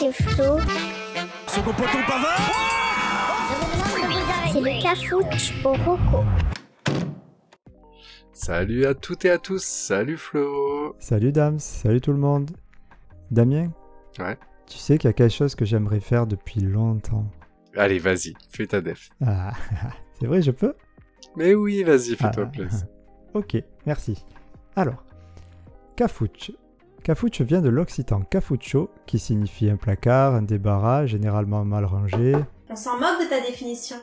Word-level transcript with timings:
c'est 0.00 0.12
Flo. 0.12 0.58
Second 1.46 1.72
poteau 1.72 1.98
Pavard 2.06 2.40
C'est 4.50 4.60
le 4.60 4.82
cafouche 4.82 5.52
au 5.64 5.72
roco. 5.74 6.24
Salut 8.32 8.86
à 8.86 8.94
toutes 8.94 9.26
et 9.26 9.30
à 9.30 9.38
tous, 9.38 9.62
salut 9.62 10.16
Flo 10.16 10.96
Salut 10.98 11.32
Dams, 11.32 11.58
salut 11.58 12.00
tout 12.00 12.12
le 12.12 12.18
monde. 12.18 12.50
Damien 13.30 13.70
Ouais. 14.18 14.38
Tu 14.66 14.78
sais 14.78 14.96
qu'il 14.98 15.08
y 15.08 15.10
a 15.10 15.12
quelque 15.12 15.32
chose 15.34 15.54
que 15.54 15.64
j'aimerais 15.64 16.00
faire 16.00 16.26
depuis 16.26 16.60
longtemps. 16.60 17.26
Allez, 17.76 17.98
vas-y, 17.98 18.34
fais 18.48 18.66
ta 18.66 18.80
def. 18.80 19.10
Ah, 19.24 19.52
c'est 20.18 20.26
vrai, 20.26 20.40
je 20.42 20.50
peux? 20.50 20.74
Mais 21.36 21.54
oui, 21.54 21.82
vas-y, 21.84 22.16
fais-toi 22.16 22.44
Ah. 22.46 22.50
plaisir. 22.50 22.86
Ok, 23.34 23.56
merci. 23.86 24.24
Alors, 24.76 25.04
cafouche. 25.96 26.52
Cafouche 27.00 27.40
vient 27.40 27.60
de 27.60 27.68
l'occitan 27.68 28.20
cafuccio, 28.22 28.90
qui 29.06 29.18
signifie 29.18 29.70
un 29.70 29.76
placard, 29.76 30.34
un 30.34 30.42
débarras, 30.42 31.06
généralement 31.06 31.64
mal 31.64 31.84
rangé. 31.84 32.36
On 32.68 32.76
s'en 32.76 32.98
moque 32.98 33.20
de 33.22 33.28
ta 33.28 33.40
définition. 33.40 33.96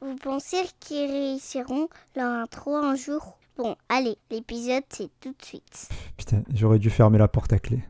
Vous 0.00 0.16
pensez 0.16 0.58
qu'ils 0.80 1.10
réussiront 1.10 1.88
leur 2.14 2.30
intro 2.30 2.76
un 2.76 2.94
jour? 2.94 3.38
Bon, 3.56 3.76
allez, 3.88 4.18
l'épisode 4.30 4.84
c'est 4.88 5.10
tout 5.20 5.30
de 5.30 5.44
suite. 5.44 5.88
Putain, 6.16 6.42
j'aurais 6.52 6.78
dû 6.78 6.90
fermer 6.90 7.18
la 7.18 7.28
porte 7.28 7.52
à 7.52 7.58
clé. 7.58 7.82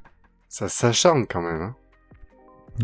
Ça 0.48 0.69
s'acharne 0.69 1.27
quand 1.27 1.42
même, 1.42 1.62
hein. 1.62 1.77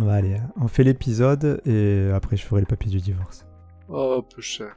On 0.01 0.05
va 0.05 0.15
aller, 0.15 0.37
on 0.57 0.69
fait 0.69 0.85
l'épisode 0.85 1.61
et 1.65 2.11
après 2.15 2.37
je 2.37 2.45
ferai 2.47 2.61
le 2.61 2.67
papier 2.67 2.91
du 2.91 3.01
divorce. 3.01 3.45
Oh, 3.89 4.23
peu 4.23 4.41
cher. 4.41 4.77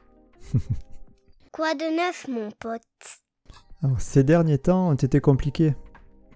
Quoi 1.52 1.74
de 1.74 1.96
neuf, 1.96 2.26
mon 2.28 2.50
pote? 2.50 2.82
Alors, 3.82 4.00
ces 4.00 4.24
derniers 4.24 4.58
temps 4.58 4.88
ont 4.88 4.94
été 4.94 5.20
compliqués. 5.20 5.74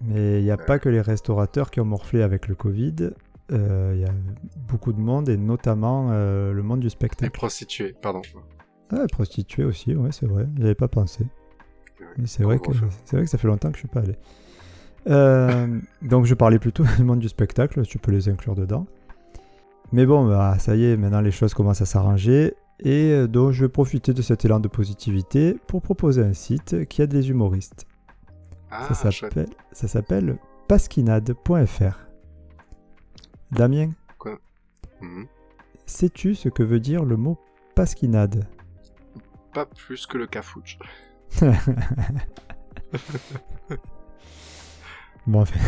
Mais 0.01 0.39
il 0.39 0.43
n'y 0.43 0.51
a 0.51 0.57
pas 0.57 0.79
que 0.79 0.89
les 0.89 1.01
restaurateurs 1.01 1.71
qui 1.71 1.79
ont 1.79 1.85
morflé 1.85 2.21
avec 2.21 2.47
le 2.47 2.55
Covid. 2.55 3.11
Euh, 3.51 3.93
Il 3.95 4.01
y 4.01 4.05
a 4.05 4.13
beaucoup 4.67 4.93
de 4.93 4.99
monde 4.99 5.27
et 5.29 5.37
notamment 5.37 6.09
euh, 6.11 6.53
le 6.53 6.63
monde 6.63 6.79
du 6.79 6.85
Les 6.85 6.91
spectacle. 6.91 7.31
prostituées, 7.31 7.95
pardon. 8.01 8.21
Ah, 8.91 9.05
prostituées 9.11 9.65
aussi, 9.65 9.95
ouais, 9.95 10.11
c'est 10.11 10.25
vrai. 10.27 10.47
J'avais 10.57 10.75
pas 10.75 10.87
pensé. 10.87 11.25
Mais 12.17 12.27
c'est 12.27 12.43
vrai, 12.43 12.59
que, 12.59 12.71
c'est 13.05 13.15
vrai 13.17 13.25
que 13.25 13.29
ça 13.29 13.37
fait 13.37 13.47
longtemps 13.47 13.69
que 13.69 13.75
je 13.75 13.79
suis 13.79 13.87
pas 13.87 13.99
allé. 14.01 14.15
Euh, 15.09 15.79
donc 16.01 16.25
je 16.25 16.33
parlais 16.33 16.59
plutôt 16.59 16.83
du 16.97 17.03
monde 17.03 17.19
du 17.19 17.29
spectacle, 17.29 17.81
tu 17.83 17.99
peux 17.99 18.11
les 18.11 18.29
inclure 18.29 18.55
dedans. 18.55 18.85
Mais 19.91 20.05
bon, 20.05 20.27
bah, 20.27 20.57
ça 20.59 20.75
y 20.75 20.85
est, 20.85 20.97
maintenant 20.97 21.21
les 21.21 21.31
choses 21.31 21.53
commencent 21.53 21.81
à 21.81 21.85
s'arranger. 21.85 22.53
Et 22.79 23.27
donc 23.27 23.51
je 23.51 23.65
vais 23.65 23.69
profiter 23.69 24.13
de 24.13 24.21
cet 24.21 24.45
élan 24.45 24.59
de 24.59 24.67
positivité 24.69 25.57
pour 25.67 25.81
proposer 25.81 26.23
un 26.23 26.33
site 26.33 26.85
qui 26.87 27.01
aide 27.01 27.11
les 27.13 27.29
humoristes. 27.29 27.85
Ah, 28.71 28.93
ça 28.93 29.87
s'appelle 29.87 30.37
pasquinade.fr. 30.67 31.99
Damien, 33.51 33.89
Mhm. 35.01 35.27
sais-tu 35.85 36.35
ce 36.35 36.49
que 36.49 36.61
veut 36.61 36.79
dire 36.81 37.05
le 37.05 37.15
mot 37.17 37.37
pasquinade? 37.75 38.45
Pas 39.53 39.65
plus 39.65 40.05
que 40.05 40.17
le 40.17 40.27
cafouche. 40.27 40.77
Bon, 45.27 45.41
enfin, 45.41 45.59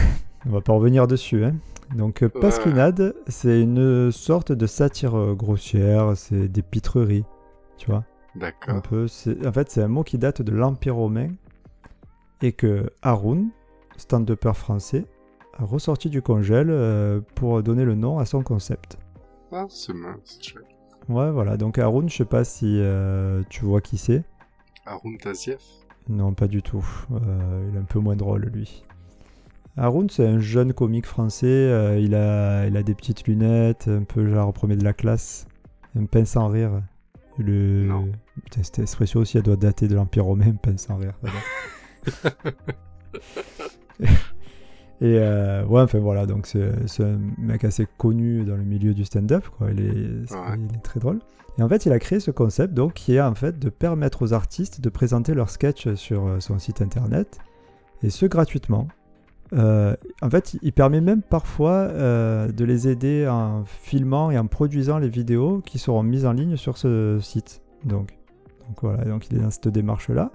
on 0.46 0.52
va 0.52 0.62
pas 0.62 0.74
revenir 0.74 1.08
dessus. 1.08 1.44
Hein. 1.46 1.56
Donc, 1.96 2.24
euh, 2.24 2.30
Ouais. 2.34 2.42
pasquinade, 2.42 3.14
c'est 3.28 3.62
une 3.62 4.12
sorte 4.12 4.52
de 4.52 4.66
satire 4.66 5.16
euh, 5.16 5.34
grossière, 5.36 6.14
c'est 6.16 6.48
des 6.48 6.62
pitreries, 6.62 7.26
tu 7.78 7.88
vois. 7.92 8.04
D'accord. 8.36 8.78
en 8.78 9.52
fait, 9.52 9.70
c'est 9.70 9.82
un 9.84 9.88
mot 9.90 10.04
qui 10.04 10.18
date 10.18 10.42
de 10.42 10.52
l'Empire 10.54 10.96
romain 10.96 11.28
et 12.42 12.52
que 12.52 12.90
Haroun, 13.02 13.50
stand-upper 13.98 14.54
français, 14.54 15.06
a 15.58 15.66
ressorti 15.66 16.10
du 16.10 16.22
congèle 16.22 16.70
euh, 16.70 17.22
pour 17.36 17.62
donner 17.64 17.86
le 17.86 17.96
nom 17.96 18.20
à 18.20 18.26
son 18.26 18.42
concept. 18.42 18.98
Ah, 19.52 19.66
c'est 19.70 19.94
mince, 19.94 20.40
chouette. 20.42 20.66
Ouais, 21.10 21.32
voilà. 21.32 21.58
Donc, 21.58 21.78
Haroun, 21.78 22.10
je 22.10 22.18
sais 22.18 22.26
pas 22.26 22.44
si 22.44 22.78
euh, 22.80 23.44
tu 23.50 23.66
vois 23.66 23.82
qui 23.82 23.98
c'est. 23.98 24.24
Haroun 24.86 25.18
Tazieff 25.18 25.62
Non, 26.10 26.34
pas 26.34 26.48
du 26.48 26.62
tout. 26.62 26.86
Euh, 27.12 27.70
il 27.70 27.76
est 27.76 27.80
un 27.80 27.84
peu 27.84 28.00
moins 28.00 28.16
drôle, 28.16 28.44
lui. 28.46 28.84
Haroun, 29.78 30.10
c'est 30.10 30.26
un 30.26 30.40
jeune 30.40 30.74
comique 30.74 31.06
français. 31.06 32.00
il, 32.02 32.16
a, 32.16 32.68
il 32.68 32.78
a 32.78 32.84
des 32.84 32.94
petites 32.94 33.28
lunettes, 33.28 33.88
un 33.88 34.04
peu 34.04 34.28
genre 34.28 34.52
premier 34.54 34.76
de 34.76 34.84
la 34.84 34.94
classe. 34.94 35.48
Un 35.96 36.06
pain 36.06 36.26
sans 36.26 36.48
rire. 36.48 36.82
Le... 37.38 37.86
Non. 37.86 38.10
Putain, 38.44 38.64
cette 38.64 38.80
expression 38.80 39.22
aussi, 39.22 39.38
elle 39.38 39.44
doit 39.44 39.56
dater 39.56 39.88
de 39.88 39.96
l'Empire 39.96 40.26
romain, 40.26 40.54
pain 40.62 40.78
sans 40.78 40.98
rire. 40.98 41.14
Et 45.04 45.18
euh, 45.18 45.66
ouais, 45.66 45.82
enfin 45.82 45.98
voilà, 46.00 46.28
donc 46.28 46.46
c'est 46.46 47.04
un 47.04 47.20
mec 47.40 47.64
assez 47.64 47.88
connu 47.98 48.44
dans 48.44 48.56
le 48.56 48.64
milieu 48.64 48.94
du 48.94 49.04
stand-up, 49.04 49.46
quoi. 49.58 49.72
Il 49.72 49.82
est, 49.82 50.28
c'est- 50.28 50.36
Ouais. 50.36 50.58
il 50.70 50.76
est 50.76 50.82
très 50.84 51.00
drôle. 51.00 51.20
Et 51.58 51.64
en 51.64 51.68
fait, 51.70 51.86
il 51.88 51.92
a 51.92 51.98
créé 52.00 52.20
ce 52.20 52.30
concept, 52.30 52.74
donc, 52.76 52.94
qui 52.94 53.16
est 53.16 53.22
en 53.22 53.34
fait 53.34 53.58
de 53.58 53.70
permettre 53.70 54.22
aux 54.22 54.34
artistes 54.34 54.80
de 54.80 54.90
présenter 54.90 55.34
leurs 55.34 55.50
sketchs 55.50 55.94
sur 55.96 56.28
euh, 56.28 56.40
son 56.40 56.60
site 56.60 56.82
internet, 56.84 57.40
et 58.04 58.10
ce 58.12 58.28
gratuitement. 58.28 58.88
Euh, 59.54 59.96
en 60.22 60.30
fait, 60.30 60.56
il 60.62 60.72
permet 60.72 61.02
même 61.02 61.24
parfois 61.24 61.72
euh, 61.90 62.52
de 62.52 62.64
les 62.64 62.88
aider 62.88 63.28
en 63.28 63.64
filmant 63.66 64.30
et 64.32 64.38
en 64.38 64.46
produisant 64.48 64.98
les 65.00 65.10
vidéos 65.10 65.62
qui 65.66 65.78
seront 65.80 66.04
mises 66.04 66.26
en 66.28 66.32
ligne 66.34 66.56
sur 66.58 66.78
ce 66.78 67.18
site. 67.22 67.62
Donc, 67.84 68.18
donc 68.68 68.78
voilà, 68.84 69.04
donc 69.06 69.28
il 69.30 69.38
est 69.38 69.42
dans 69.42 69.50
cette 69.52 69.68
démarche-là. 69.68 70.32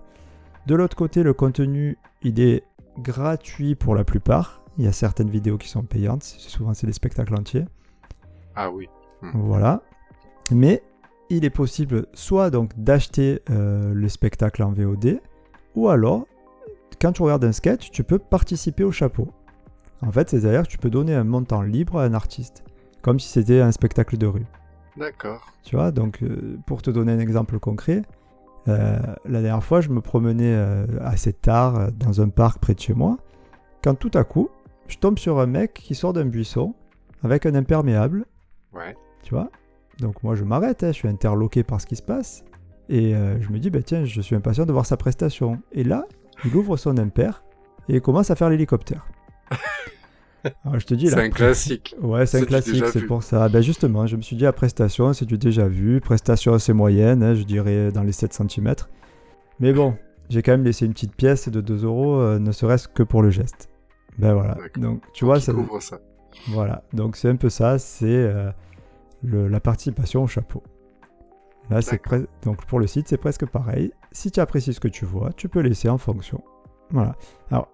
De 0.66 0.74
l'autre 0.74 0.96
côté, 0.96 1.22
le 1.22 1.32
contenu, 1.32 1.96
il 2.22 2.40
est 2.40 2.64
gratuit 2.98 3.76
pour 3.76 3.94
la 3.94 4.02
plupart. 4.02 4.62
Il 4.78 4.84
y 4.84 4.88
a 4.88 4.92
certaines 4.92 5.30
vidéos 5.30 5.58
qui 5.58 5.68
sont 5.68 5.82
payantes, 5.82 6.24
souvent 6.24 6.74
c'est 6.74 6.86
des 6.86 6.92
spectacles 6.92 7.34
entiers. 7.34 7.64
Ah 8.56 8.70
oui. 8.70 8.88
Voilà. 9.32 9.82
Mais 10.50 10.82
il 11.30 11.44
est 11.44 11.50
possible 11.50 12.06
soit 12.14 12.50
donc 12.50 12.72
d'acheter 12.76 13.42
euh, 13.50 13.94
le 13.94 14.08
spectacle 14.08 14.62
en 14.62 14.72
VOD, 14.72 15.20
ou 15.76 15.88
alors, 15.88 16.26
quand 17.00 17.12
tu 17.12 17.22
regardes 17.22 17.44
un 17.44 17.52
sketch, 17.52 17.90
tu 17.90 18.02
peux 18.02 18.18
participer 18.18 18.82
au 18.84 18.92
chapeau. 18.92 19.28
En 20.02 20.10
fait, 20.10 20.28
c'est-à-dire 20.30 20.64
que 20.64 20.68
tu 20.68 20.78
peux 20.78 20.90
donner 20.90 21.14
un 21.14 21.24
montant 21.24 21.62
libre 21.62 21.98
à 21.98 22.04
un 22.04 22.14
artiste, 22.14 22.64
comme 23.02 23.20
si 23.20 23.28
c'était 23.28 23.60
un 23.60 23.72
spectacle 23.72 24.18
de 24.18 24.26
rue. 24.26 24.46
D'accord. 24.96 25.46
Tu 25.62 25.76
vois, 25.76 25.90
donc 25.90 26.22
euh, 26.22 26.58
pour 26.66 26.82
te 26.82 26.90
donner 26.90 27.12
un 27.12 27.18
exemple 27.18 27.58
concret, 27.58 28.02
euh, 28.68 28.98
la 29.24 29.42
dernière 29.42 29.62
fois, 29.64 29.80
je 29.80 29.88
me 29.90 30.00
promenais 30.00 30.52
euh, 30.54 30.86
assez 31.00 31.32
tard 31.32 31.76
euh, 31.76 31.90
dans 31.90 32.20
un 32.20 32.28
parc 32.28 32.58
près 32.60 32.74
de 32.74 32.80
chez 32.80 32.94
moi, 32.94 33.16
quand 33.82 33.94
tout 33.94 34.10
à 34.14 34.24
coup, 34.24 34.48
je 34.88 34.96
tombe 34.98 35.18
sur 35.18 35.38
un 35.40 35.46
mec 35.46 35.74
qui 35.74 35.94
sort 35.94 36.12
d'un 36.12 36.24
buisson 36.26 36.74
avec 37.22 37.46
un 37.46 37.54
imperméable 37.54 38.24
Ouais. 38.72 38.96
tu 39.22 39.34
vois? 39.34 39.50
Donc 40.00 40.22
moi 40.22 40.34
je 40.34 40.44
m'arrête, 40.44 40.82
hein, 40.84 40.88
je 40.88 40.92
suis 40.92 41.08
interloqué 41.08 41.62
par 41.62 41.80
ce 41.80 41.86
qui 41.86 41.96
se 41.96 42.02
passe. 42.02 42.44
Et 42.88 43.14
euh, 43.14 43.40
je 43.40 43.50
me 43.50 43.58
dis, 43.58 43.70
bah 43.70 43.82
tiens, 43.82 44.04
je 44.04 44.20
suis 44.20 44.36
impatient 44.36 44.66
de 44.66 44.72
voir 44.72 44.86
sa 44.86 44.96
prestation. 44.96 45.60
Et 45.72 45.82
là, 45.82 46.06
il 46.44 46.54
ouvre 46.54 46.76
son 46.76 46.98
impair 46.98 47.42
et 47.88 47.94
il 47.96 48.00
commence 48.00 48.30
à 48.30 48.36
faire 48.36 48.50
l'hélicoptère. 48.50 49.06
Alors 50.64 50.78
je 50.78 50.86
te 50.86 50.94
dis 50.94 51.08
C'est 51.08 51.20
un 51.20 51.30
classique. 51.30 51.94
Ouais, 52.00 52.26
c'est 52.26 52.40
un 52.40 52.44
classique, 52.44 52.84
c'est 52.92 53.06
pour 53.06 53.22
ça. 53.22 53.48
Ben 53.48 53.62
justement, 53.62 54.06
je 54.06 54.16
me 54.16 54.22
suis 54.22 54.36
dit, 54.36 54.46
à 54.46 54.52
prestation, 54.52 55.12
c'est 55.12 55.24
du 55.24 55.38
déjà 55.38 55.68
vu. 55.68 56.00
Prestation 56.00 56.54
assez 56.54 56.72
moyenne, 56.72 57.22
hein, 57.22 57.34
je 57.34 57.42
dirais 57.42 57.90
dans 57.92 58.02
les 58.02 58.12
7 58.12 58.32
cm. 58.32 58.74
Mais 59.60 59.72
bon, 59.72 59.96
j'ai 60.28 60.42
quand 60.42 60.52
même 60.52 60.64
laissé 60.64 60.86
une 60.86 60.92
petite 60.92 61.14
pièce 61.14 61.48
de 61.48 61.60
2 61.60 61.84
euros, 61.84 62.20
euh, 62.20 62.38
ne 62.38 62.52
serait-ce 62.52 62.88
que 62.88 63.02
pour 63.02 63.22
le 63.22 63.30
geste. 63.30 63.70
Ben 64.18 64.34
voilà. 64.34 64.56
Donc 64.76 65.02
tu 65.12 65.24
vois, 65.24 65.40
ça, 65.40 65.52
couvre 65.52 65.80
ça. 65.80 65.98
voilà, 66.48 66.82
donc 66.92 67.16
c'est 67.16 67.28
un 67.28 67.36
peu 67.36 67.50
ça, 67.50 67.78
c'est 67.78 68.06
euh, 68.06 68.50
la 69.22 69.60
participation 69.60 70.22
au 70.22 70.26
chapeau. 70.26 70.62
Là, 71.70 71.82
c'est 71.82 72.00
donc 72.44 72.64
pour 72.66 72.78
le 72.78 72.86
site, 72.86 73.08
c'est 73.08 73.16
presque 73.16 73.46
pareil. 73.46 73.92
Si 74.12 74.30
tu 74.30 74.40
apprécies 74.40 74.72
ce 74.72 74.80
que 74.80 74.88
tu 74.88 75.04
vois, 75.04 75.32
tu 75.32 75.48
peux 75.48 75.60
laisser 75.60 75.88
en 75.88 75.98
fonction. 75.98 76.42
Voilà. 76.90 77.16
Alors, 77.50 77.68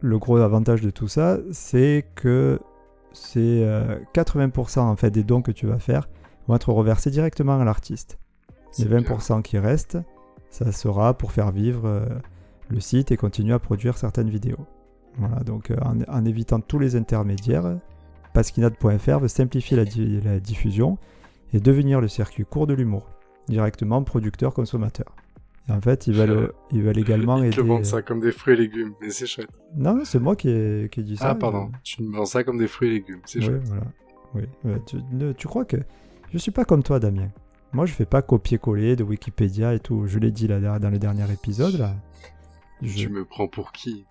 le 0.00 0.18
gros 0.18 0.36
avantage 0.38 0.80
de 0.80 0.90
tout 0.90 1.08
ça, 1.08 1.38
c'est 1.52 2.06
que 2.14 2.60
c'est 3.12 3.62
euh, 3.64 3.98
80% 4.14 4.80
en 4.80 4.96
fait 4.96 5.10
des 5.10 5.24
dons 5.24 5.42
que 5.42 5.50
tu 5.50 5.66
vas 5.66 5.78
faire 5.78 6.08
vont 6.46 6.54
être 6.56 6.72
reversés 6.72 7.10
directement 7.10 7.58
à 7.60 7.64
l'artiste. 7.64 8.18
Les 8.78 8.84
C'est 8.84 8.88
bien. 8.88 9.00
20% 9.00 9.42
qui 9.42 9.58
restent, 9.58 9.98
ça 10.50 10.70
sera 10.72 11.14
pour 11.14 11.32
faire 11.32 11.50
vivre 11.50 11.82
euh, 11.86 12.06
le 12.68 12.80
site 12.80 13.10
et 13.10 13.16
continuer 13.16 13.54
à 13.54 13.58
produire 13.58 13.96
certaines 13.98 14.30
vidéos. 14.30 14.58
Voilà, 15.16 15.42
donc 15.42 15.70
euh, 15.70 15.76
en, 15.82 16.00
en 16.02 16.24
évitant 16.24 16.60
tous 16.60 16.78
les 16.78 16.94
intermédiaires, 16.94 17.78
pasquinade.fr 18.34 19.18
veut 19.18 19.28
simplifier 19.28 19.76
la, 19.76 19.84
di- 19.84 20.20
la 20.20 20.38
diffusion 20.38 20.96
et 21.52 21.60
devenir 21.60 22.00
le 22.00 22.08
circuit 22.08 22.44
court 22.44 22.66
de 22.66 22.74
l'humour, 22.74 23.10
directement 23.48 24.02
producteur-consommateur. 24.04 25.16
Et 25.68 25.72
en 25.72 25.80
fait, 25.80 26.06
ils 26.06 26.14
veulent, 26.14 26.52
ils 26.70 26.82
veulent 26.82 26.98
également 26.98 27.38
Ils 27.38 27.46
aider. 27.46 27.56
te 27.56 27.60
vendent 27.60 27.84
ça 27.84 28.02
comme 28.02 28.20
des 28.20 28.32
fruits 28.32 28.54
et 28.54 28.56
légumes, 28.56 28.94
mais 29.00 29.10
c'est 29.10 29.26
chouette. 29.26 29.50
Non, 29.76 30.00
c'est 30.04 30.18
moi 30.18 30.34
qui 30.36 30.48
ai, 30.48 30.88
qui 30.90 31.00
ai 31.00 31.02
dit 31.02 31.16
ça. 31.16 31.30
Ah, 31.30 31.34
pardon. 31.34 31.70
Tu 31.84 32.02
me 32.02 32.16
vends 32.16 32.24
ça 32.24 32.42
comme 32.44 32.58
des 32.58 32.68
fruits 32.68 32.88
et 32.88 32.92
légumes, 32.92 33.20
c'est 33.26 33.38
Oui, 33.40 33.44
chouette. 33.46 33.62
voilà. 33.66 33.84
Oui. 34.34 34.42
Tu, 34.86 34.96
ne- 35.12 35.32
tu 35.32 35.46
crois 35.48 35.64
que 35.64 35.76
je 36.32 36.38
suis 36.38 36.50
pas 36.50 36.64
comme 36.64 36.82
toi, 36.82 36.98
Damien. 37.00 37.28
Moi, 37.72 37.84
je 37.86 37.92
fais 37.92 38.06
pas 38.06 38.22
copier-coller 38.22 38.96
de 38.96 39.04
Wikipédia 39.04 39.74
et 39.74 39.80
tout. 39.80 40.06
Je 40.06 40.18
l'ai 40.18 40.30
dit 40.30 40.46
là, 40.48 40.78
dans 40.78 40.90
le 40.90 40.98
dernier 40.98 41.30
épisode 41.32 41.74
là. 41.78 41.94
Je- 42.82 42.96
Tu 42.96 43.08
me 43.08 43.24
prends 43.24 43.48
pour 43.48 43.72
qui? 43.72 44.04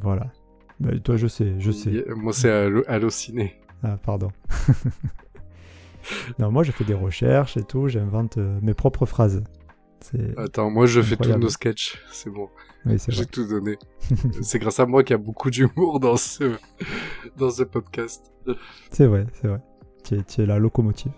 Voilà. 0.00 0.32
Bah, 0.80 0.90
toi, 0.98 1.16
je 1.16 1.26
sais, 1.28 1.54
je 1.60 1.70
sais. 1.70 2.04
Moi, 2.16 2.32
c'est 2.32 2.50
Allociné. 2.88 3.60
Ah, 3.84 3.96
pardon. 4.02 4.28
non, 6.38 6.50
moi 6.50 6.62
je 6.62 6.72
fais 6.72 6.84
des 6.84 6.94
recherches 6.94 7.56
et 7.56 7.62
tout, 7.62 7.88
j'invente 7.88 8.38
euh, 8.38 8.58
mes 8.62 8.74
propres 8.74 9.06
phrases. 9.06 9.42
Attends, 10.36 10.70
moi 10.70 10.86
je 10.86 11.00
fais 11.00 11.16
tous 11.16 11.36
nos 11.36 11.48
sketchs, 11.48 12.02
c'est 12.10 12.30
bon. 12.30 12.48
Oui, 12.86 12.96
J'ai 13.08 13.26
tout 13.26 13.46
donné. 13.46 13.78
c'est 14.42 14.58
grâce 14.58 14.78
à 14.78 14.86
moi 14.86 15.02
qu'il 15.02 15.14
y 15.14 15.20
a 15.20 15.22
beaucoup 15.22 15.50
d'humour 15.50 16.00
dans 16.00 16.16
ce, 16.16 16.56
dans 17.36 17.50
ce 17.50 17.62
podcast. 17.62 18.32
C'est 18.90 19.06
vrai, 19.06 19.26
c'est 19.40 19.48
vrai. 19.48 19.60
Tu 20.04 20.16
es, 20.16 20.22
tu 20.22 20.42
es 20.42 20.46
la 20.46 20.58
locomotive. 20.58 21.12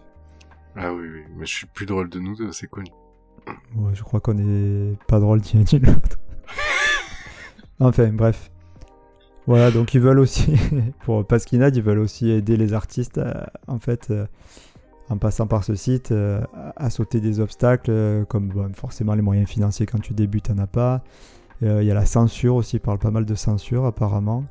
Ah 0.76 0.92
oui, 0.92 1.08
oui, 1.12 1.22
mais 1.36 1.46
je 1.46 1.52
suis 1.52 1.66
plus 1.66 1.86
drôle 1.86 2.08
de 2.08 2.20
nous 2.20 2.36
deux, 2.36 2.52
c'est 2.52 2.68
connu. 2.68 2.90
Ouais, 3.76 3.94
je 3.94 4.02
crois 4.02 4.20
qu'on 4.20 4.38
est 4.38 4.96
pas 5.06 5.18
drôle 5.18 5.40
l'un 5.54 5.64
ni 5.72 5.78
l'autre. 5.80 6.18
enfin, 7.80 8.08
bref. 8.08 8.50
Voilà, 9.46 9.70
donc 9.70 9.94
ils 9.94 10.00
veulent 10.00 10.18
aussi, 10.18 10.56
pour 11.04 11.26
Pasquinade, 11.26 11.76
ils 11.76 11.82
veulent 11.82 12.00
aussi 12.00 12.30
aider 12.30 12.56
les 12.56 12.74
artistes, 12.74 13.18
euh, 13.18 13.44
en 13.68 13.78
fait, 13.78 14.08
euh, 14.10 14.26
en 15.08 15.18
passant 15.18 15.46
par 15.46 15.64
ce 15.64 15.74
site, 15.74 16.10
euh, 16.12 16.42
à 16.76 16.90
sauter 16.90 17.20
des 17.20 17.40
obstacles, 17.40 17.90
euh, 17.90 18.24
comme 18.24 18.48
bon, 18.48 18.72
forcément 18.74 19.14
les 19.14 19.22
moyens 19.22 19.48
financiers 19.48 19.86
quand 19.86 20.00
tu 20.00 20.14
débutes, 20.14 20.46
t'en 20.46 20.58
as 20.58 20.66
pas. 20.66 21.02
Euh, 21.62 21.82
Il 21.82 21.86
y 21.86 21.90
a 21.90 21.94
la 21.94 22.06
censure 22.06 22.56
aussi, 22.56 22.76
ils 22.76 22.80
parlent 22.80 22.98
pas 22.98 23.10
mal 23.10 23.24
de 23.24 23.34
censure 23.34 23.86
apparemment. 23.86 24.44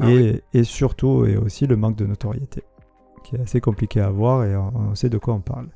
Ah 0.00 0.10
et, 0.10 0.42
et 0.54 0.64
surtout, 0.64 1.26
et 1.26 1.36
aussi 1.36 1.66
le 1.66 1.76
manque 1.76 1.96
de 1.96 2.06
notoriété, 2.06 2.62
qui 3.24 3.36
est 3.36 3.40
assez 3.40 3.60
compliqué 3.60 4.00
à 4.00 4.06
avoir 4.06 4.44
et 4.44 4.56
on, 4.56 4.72
on 4.90 4.94
sait 4.94 5.08
de 5.08 5.18
quoi 5.18 5.34
on 5.34 5.40
parle. 5.40 5.68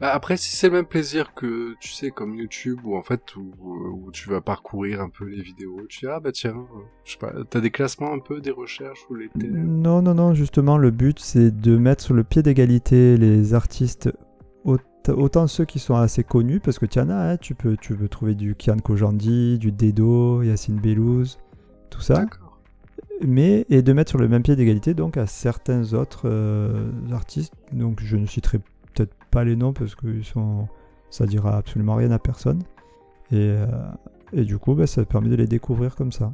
Bah, 0.00 0.12
après, 0.12 0.36
si 0.36 0.56
c'est 0.56 0.68
le 0.68 0.74
même 0.74 0.84
plaisir 0.86 1.34
que, 1.34 1.74
tu 1.80 1.90
sais, 1.90 2.10
comme 2.10 2.34
YouTube, 2.34 2.80
où 2.84 2.96
en 2.96 3.02
fait, 3.02 3.36
où, 3.36 3.52
où 3.62 4.10
tu 4.12 4.28
vas 4.28 4.40
parcourir 4.40 5.00
un 5.00 5.08
peu 5.08 5.24
les 5.24 5.42
vidéos, 5.42 5.80
tu 5.88 6.00
dis, 6.00 6.06
ah 6.06 6.20
bah 6.20 6.32
tiens, 6.32 6.56
euh, 6.56 6.80
je 7.04 7.12
sais 7.12 7.18
pas, 7.18 7.32
t'as 7.48 7.60
des 7.60 7.70
classements 7.70 8.12
un 8.12 8.18
peu, 8.18 8.40
des 8.40 8.50
recherches, 8.50 9.00
ou 9.10 9.14
les... 9.14 9.30
Non, 9.36 10.02
non, 10.02 10.14
non, 10.14 10.34
justement, 10.34 10.76
le 10.78 10.90
but 10.90 11.18
c'est 11.18 11.50
de 11.50 11.76
mettre 11.76 12.04
sur 12.04 12.14
le 12.14 12.24
pied 12.24 12.42
d'égalité 12.42 13.16
les 13.16 13.54
artistes, 13.54 14.12
aut- 14.64 14.78
autant 15.08 15.46
ceux 15.46 15.64
qui 15.64 15.78
sont 15.78 15.94
assez 15.96 16.24
connus, 16.24 16.60
parce 16.60 16.78
que 16.78 16.86
tu 16.86 17.00
en 17.00 17.08
as, 17.08 17.32
hein, 17.32 17.36
tu, 17.36 17.54
peux, 17.54 17.76
tu 17.76 17.94
peux 17.94 18.08
trouver 18.08 18.34
du 18.34 18.54
Kian 18.54 18.78
Kojandi, 18.78 19.58
du 19.58 19.72
Dedo, 19.72 20.42
Yacine 20.42 20.80
Bellouz, 20.80 21.38
tout 21.90 22.00
ça, 22.00 22.26
mais 23.24 23.64
et 23.70 23.82
de 23.82 23.92
mettre 23.92 24.10
sur 24.10 24.18
le 24.18 24.28
même 24.28 24.42
pied 24.42 24.56
d'égalité 24.56 24.92
donc 24.92 25.16
à 25.16 25.26
certains 25.26 25.94
autres 25.94 26.22
euh, 26.24 26.90
artistes, 27.12 27.54
donc 27.72 28.00
je 28.02 28.16
ne 28.16 28.26
citerai 28.26 28.58
pas 29.34 29.44
les 29.44 29.56
noms 29.56 29.72
parce 29.72 29.96
que 29.96 30.06
ils 30.06 30.24
sont, 30.24 30.68
ça 31.10 31.26
dira 31.26 31.56
absolument 31.56 31.96
rien 31.96 32.12
à 32.12 32.20
personne, 32.20 32.62
et, 33.32 33.50
euh, 33.58 33.66
et 34.32 34.44
du 34.44 34.58
coup, 34.58 34.74
bah, 34.74 34.86
ça 34.86 35.04
permet 35.04 35.28
de 35.28 35.34
les 35.34 35.48
découvrir 35.48 35.96
comme 35.96 36.12
ça. 36.12 36.32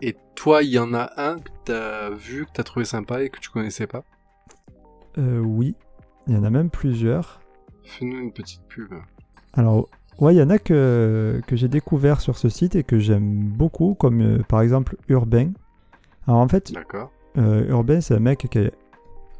Et 0.00 0.16
toi, 0.34 0.62
il 0.62 0.70
y 0.70 0.78
en 0.78 0.94
a 0.94 1.10
un 1.16 1.38
que 1.38 1.50
t'as 1.64 2.10
vu, 2.10 2.46
que 2.46 2.52
t'as 2.54 2.62
trouvé 2.62 2.84
sympa 2.84 3.22
et 3.22 3.28
que 3.28 3.40
tu 3.40 3.50
connaissais 3.50 3.86
pas? 3.86 4.04
Euh, 5.18 5.40
oui, 5.40 5.74
il 6.26 6.34
y 6.34 6.36
en 6.36 6.44
a 6.44 6.50
même 6.50 6.70
plusieurs. 6.70 7.40
Fais-nous 7.84 8.18
une 8.18 8.32
petite 8.32 8.62
pub. 8.68 8.94
Alors, 9.52 9.88
ouais, 10.20 10.34
il 10.34 10.38
y 10.38 10.42
en 10.42 10.50
a 10.50 10.58
que, 10.58 11.42
que 11.46 11.56
j'ai 11.56 11.68
découvert 11.68 12.20
sur 12.20 12.38
ce 12.38 12.48
site 12.48 12.76
et 12.76 12.84
que 12.84 12.98
j'aime 12.98 13.48
beaucoup, 13.48 13.94
comme 13.94 14.20
euh, 14.22 14.42
par 14.44 14.62
exemple 14.62 14.96
Urbain. 15.08 15.50
Alors 16.26 16.40
en 16.40 16.48
fait, 16.48 16.72
euh, 17.36 17.68
Urbain, 17.68 18.00
c'est 18.00 18.14
un 18.14 18.20
mec 18.20 18.46
qui 18.50 18.58
est 18.58 18.72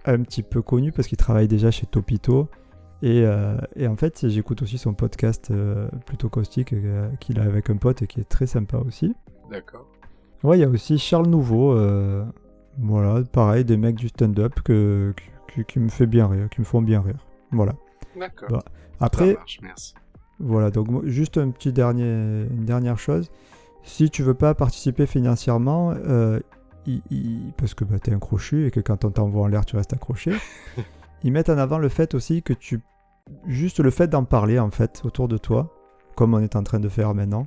un 0.05 0.23
petit 0.23 0.43
peu 0.43 0.63
connu 0.63 0.93
parce 0.93 1.09
qu'il 1.09 1.19
travaille 1.19 1.49
déjà 1.49 1.71
chez 1.71 1.87
Topito. 1.87 2.49
Et, 3.03 3.23
euh, 3.25 3.57
et 3.77 3.87
en 3.87 3.97
fait, 3.97 4.29
j'écoute 4.29 4.61
aussi 4.63 4.77
son 4.77 4.93
podcast 4.93 5.51
euh, 5.51 5.89
plutôt 6.05 6.29
caustique 6.29 6.73
euh, 6.75 7.09
qu'il 7.19 7.41
a 7.41 7.45
avec 7.45 7.71
un 7.71 7.77
pote 7.77 8.03
et 8.03 8.07
qui 8.07 8.21
est 8.21 8.29
très 8.29 8.47
sympa 8.47 8.77
aussi. 8.79 9.15
D'accord. 9.51 9.87
Ouais, 10.43 10.59
il 10.59 10.61
y 10.61 10.65
a 10.65 10.69
aussi 10.69 10.99
Charles 10.99 11.27
Nouveau. 11.29 11.75
voilà, 12.79 13.23
pareil, 13.25 13.65
des 13.65 13.77
mecs 13.77 13.97
du 13.97 14.09
stand-up 14.09 14.61
que, 14.63 15.15
qui, 15.53 15.65
qui 15.65 15.81
me 15.81 15.89
fait 15.89 16.07
bien 16.07 16.27
rire, 16.29 16.49
qui 16.51 16.61
me 16.61 16.67
font 16.67 16.83
bien 16.83 17.01
rire. 17.01 17.27
Voilà. 17.53 17.75
D'accord. 18.19 18.49
Bah, 18.51 18.63
Ça 18.99 19.07
Après, 19.07 19.35
marche, 19.35 19.59
merci. 19.63 19.95
Voilà, 20.39 20.71
donc 20.71 21.05
juste 21.05 21.37
un 21.37 21.51
petit 21.51 21.73
dernier, 21.73 22.47
une 22.51 22.65
dernière 22.65 22.99
chose. 22.99 23.31
Si 23.83 24.11
tu 24.11 24.23
veux 24.23 24.35
pas 24.35 24.55
participer 24.55 25.07
financièrement, 25.07 25.93
euh, 25.93 26.41
ils- 26.91 27.03
ils- 27.11 27.53
parce 27.57 27.75
que 27.75 27.85
bah, 27.85 27.99
tu 27.99 28.11
es 28.11 28.15
un 28.15 28.19
crochu 28.19 28.67
et 28.67 28.71
que 28.71 28.81
quand 28.81 29.05
on 29.05 29.11
t'envoie 29.11 29.43
en 29.43 29.47
l'air, 29.47 29.65
tu 29.65 29.77
restes 29.77 29.93
accroché, 29.93 30.33
ils 31.25 31.33
mettent 31.33 31.49
en 31.51 31.59
avant 31.59 31.79
le 31.79 31.89
fait 31.89 32.15
aussi 32.15 32.43
que 32.43 32.53
tu. 32.53 32.81
Juste 33.47 33.79
le 33.81 33.91
fait 33.91 34.09
d'en 34.09 34.25
parler 34.25 34.59
en 34.59 34.71
fait 34.71 35.03
autour 35.05 35.29
de 35.29 35.37
toi, 35.39 35.73
comme 36.17 36.35
on 36.35 36.41
est 36.41 36.57
en 36.57 36.63
train 36.63 36.81
de 36.81 36.89
faire 36.89 37.15
maintenant, 37.15 37.47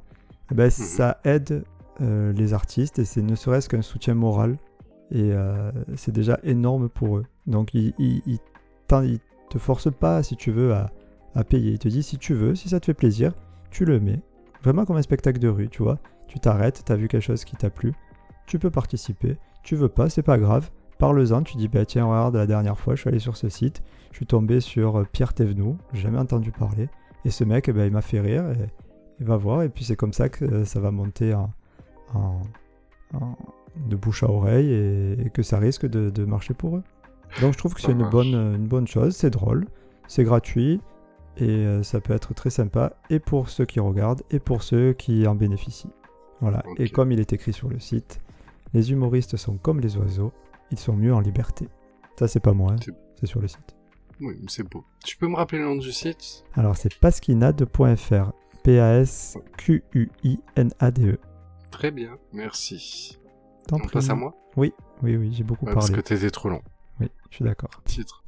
eh 0.51 0.55
ben, 0.55 0.69
ça 0.69 1.19
aide 1.25 1.63
euh, 2.01 2.31
les 2.33 2.53
artistes 2.53 2.99
et 2.99 3.05
c'est 3.05 3.21
ne 3.21 3.35
serait-ce 3.35 3.67
qu'un 3.69 3.81
soutien 3.81 4.13
moral. 4.13 4.57
Et 5.11 5.31
euh, 5.33 5.71
c'est 5.95 6.13
déjà 6.13 6.39
énorme 6.43 6.89
pour 6.89 7.17
eux. 7.17 7.25
Donc 7.47 7.73
ils, 7.73 7.93
ils, 7.99 8.21
ils 8.25 8.39
ils 9.03 9.19
te 9.49 9.57
forcent 9.57 9.91
pas, 9.93 10.21
si 10.23 10.35
tu 10.35 10.51
veux, 10.51 10.73
à, 10.73 10.91
à 11.35 11.43
payer. 11.43 11.71
Il 11.73 11.79
te 11.79 11.87
dit 11.87 12.03
si 12.03 12.17
tu 12.17 12.33
veux, 12.33 12.55
si 12.55 12.69
ça 12.69 12.79
te 12.79 12.85
fait 12.85 12.93
plaisir, 12.93 13.33
tu 13.71 13.85
le 13.85 13.99
mets. 13.99 14.21
Vraiment 14.63 14.85
comme 14.85 14.97
un 14.97 15.01
spectacle 15.01 15.39
de 15.39 15.47
rue, 15.49 15.67
tu 15.69 15.83
vois. 15.83 15.99
Tu 16.27 16.39
t'arrêtes, 16.39 16.83
t'as 16.85 16.95
vu 16.95 17.07
quelque 17.07 17.21
chose 17.23 17.43
qui 17.43 17.55
t'a 17.55 17.69
plu, 17.69 17.93
tu 18.45 18.59
peux 18.59 18.69
participer. 18.71 19.37
Tu 19.63 19.75
veux 19.75 19.89
pas, 19.89 20.09
c'est 20.09 20.23
pas 20.23 20.37
grave. 20.37 20.69
Parle-en, 20.99 21.43
tu 21.43 21.57
dis 21.57 21.67
bah 21.67 21.85
tiens 21.85 22.05
regarde 22.05 22.35
la 22.35 22.45
dernière 22.47 22.77
fois 22.79 22.95
je 22.95 23.01
suis 23.01 23.09
allé 23.09 23.19
sur 23.19 23.35
ce 23.35 23.49
site, 23.49 23.81
je 24.11 24.17
suis 24.17 24.25
tombé 24.25 24.59
sur 24.59 24.99
euh, 24.99 25.07
Pierre 25.11 25.33
Thévenoud, 25.33 25.77
jamais 25.93 26.19
entendu 26.19 26.51
parler. 26.51 26.87
Et 27.25 27.29
ce 27.31 27.43
mec, 27.43 27.67
eh 27.69 27.73
ben, 27.73 27.85
il 27.85 27.91
m'a 27.91 28.01
fait 28.01 28.19
rire 28.19 28.45
et 28.51 28.67
il 29.19 29.25
va 29.25 29.37
voir. 29.37 29.63
Et 29.63 29.69
puis 29.69 29.83
c'est 29.85 29.95
comme 29.95 30.13
ça 30.13 30.29
que 30.29 30.45
euh, 30.45 30.65
ça 30.65 30.79
va 30.79 30.91
monter 30.91 31.33
en, 31.33 31.51
en- 32.13 32.41
en- 33.13 33.35
de 33.87 33.95
bouche 33.95 34.23
à 34.23 34.29
oreille 34.29 34.69
et, 34.71 35.13
et 35.25 35.29
que 35.31 35.41
ça 35.41 35.57
risque 35.57 35.87
de, 35.87 36.09
de 36.09 36.25
marcher 36.25 36.53
pour 36.53 36.77
eux. 36.77 36.83
Donc 37.41 37.53
je 37.53 37.57
trouve 37.57 37.73
que 37.73 37.81
c'est 37.81 37.91
une 37.93 38.07
bonne, 38.09 38.35
une 38.35 38.67
bonne 38.67 38.85
chose, 38.87 39.15
c'est 39.15 39.31
drôle, 39.31 39.65
c'est 40.07 40.23
gratuit 40.23 40.79
et 41.37 41.47
euh, 41.49 41.81
ça 41.81 41.99
peut 41.99 42.13
être 42.13 42.35
très 42.35 42.51
sympa 42.51 42.93
et 43.09 43.17
pour 43.19 43.49
ceux 43.49 43.65
qui 43.65 43.79
regardent 43.79 44.21
et 44.29 44.39
pour 44.39 44.61
ceux 44.61 44.93
qui 44.93 45.25
en 45.27 45.33
bénéficient. 45.33 45.89
Voilà, 46.41 46.61
et 46.77 46.89
comme 46.89 47.11
il 47.11 47.19
est 47.19 47.33
écrit 47.33 47.53
sur 47.53 47.69
le 47.69 47.79
site, 47.79 48.19
les 48.73 48.91
humoristes 48.91 49.37
sont 49.37 49.57
comme 49.57 49.79
les 49.79 49.97
oiseaux, 49.97 50.31
ils 50.71 50.79
sont 50.79 50.93
mieux 50.95 51.13
en 51.13 51.19
liberté. 51.19 51.67
Ça 52.17 52.27
c'est 52.27 52.39
pas 52.39 52.53
moi, 52.53 52.71
hein, 52.73 52.75
C'est- 53.19 53.25
sur 53.27 53.39
le 53.41 53.47
site. 53.47 53.75
Oui, 54.19 54.35
mais 54.39 54.47
c'est 54.49 54.63
beau. 54.63 54.83
Tu 55.05 55.15
peux 55.17 55.27
me 55.27 55.35
rappeler 55.35 55.59
le 55.59 55.65
nom 55.65 55.75
du 55.75 55.91
site? 55.91 56.43
Alors 56.55 56.75
c'est 56.77 56.93
pasquinade.fr, 56.99 58.31
P-A-S-Q-U-I-N-A-D-E. 59.93 61.17
Très 61.71 61.91
bien, 61.91 62.17
merci. 62.31 63.17
T'en 63.67 63.77
On 63.77 63.79
prie. 63.79 63.89
passe 63.91 64.09
à 64.09 64.15
moi? 64.15 64.35
Oui, 64.55 64.73
oui, 65.01 65.15
oui, 65.17 65.33
j'ai 65.33 65.43
beaucoup 65.43 65.65
Ouais, 65.65 65.73
Parce 65.73 65.87
parlé. 65.89 66.01
que 66.03 66.07
t'étais 66.07 66.29
trop 66.29 66.49
long. 66.49 66.61
Oui, 66.99 67.07
je 67.29 67.35
suis 67.37 67.45
d'accord. 67.45 67.71
Titre. 67.85 68.23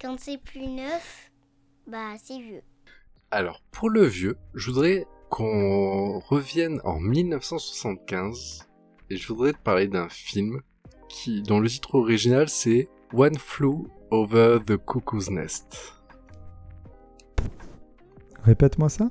Quand 0.00 0.16
c'est 0.18 0.38
plus 0.42 0.66
neuf, 0.66 1.30
bah 1.86 2.14
c'est 2.22 2.38
vieux. 2.40 2.62
Alors, 3.30 3.60
pour 3.70 3.90
le 3.90 4.04
vieux, 4.04 4.36
je 4.54 4.70
voudrais 4.70 5.06
qu'on 5.28 6.18
revienne 6.20 6.80
en 6.84 6.98
1975 6.98 8.66
et 9.10 9.16
je 9.16 9.28
voudrais 9.28 9.52
te 9.52 9.58
parler 9.58 9.88
d'un 9.88 10.08
film 10.08 10.60
qui, 11.08 11.42
dont 11.42 11.60
le 11.60 11.68
titre 11.68 11.96
original 11.96 12.48
c'est 12.48 12.88
One 13.12 13.36
Flew 13.36 13.88
Over 14.10 14.58
the 14.64 14.76
Cuckoo's 14.76 15.30
Nest. 15.30 15.96
Répète-moi 18.42 18.88
ça. 18.88 19.08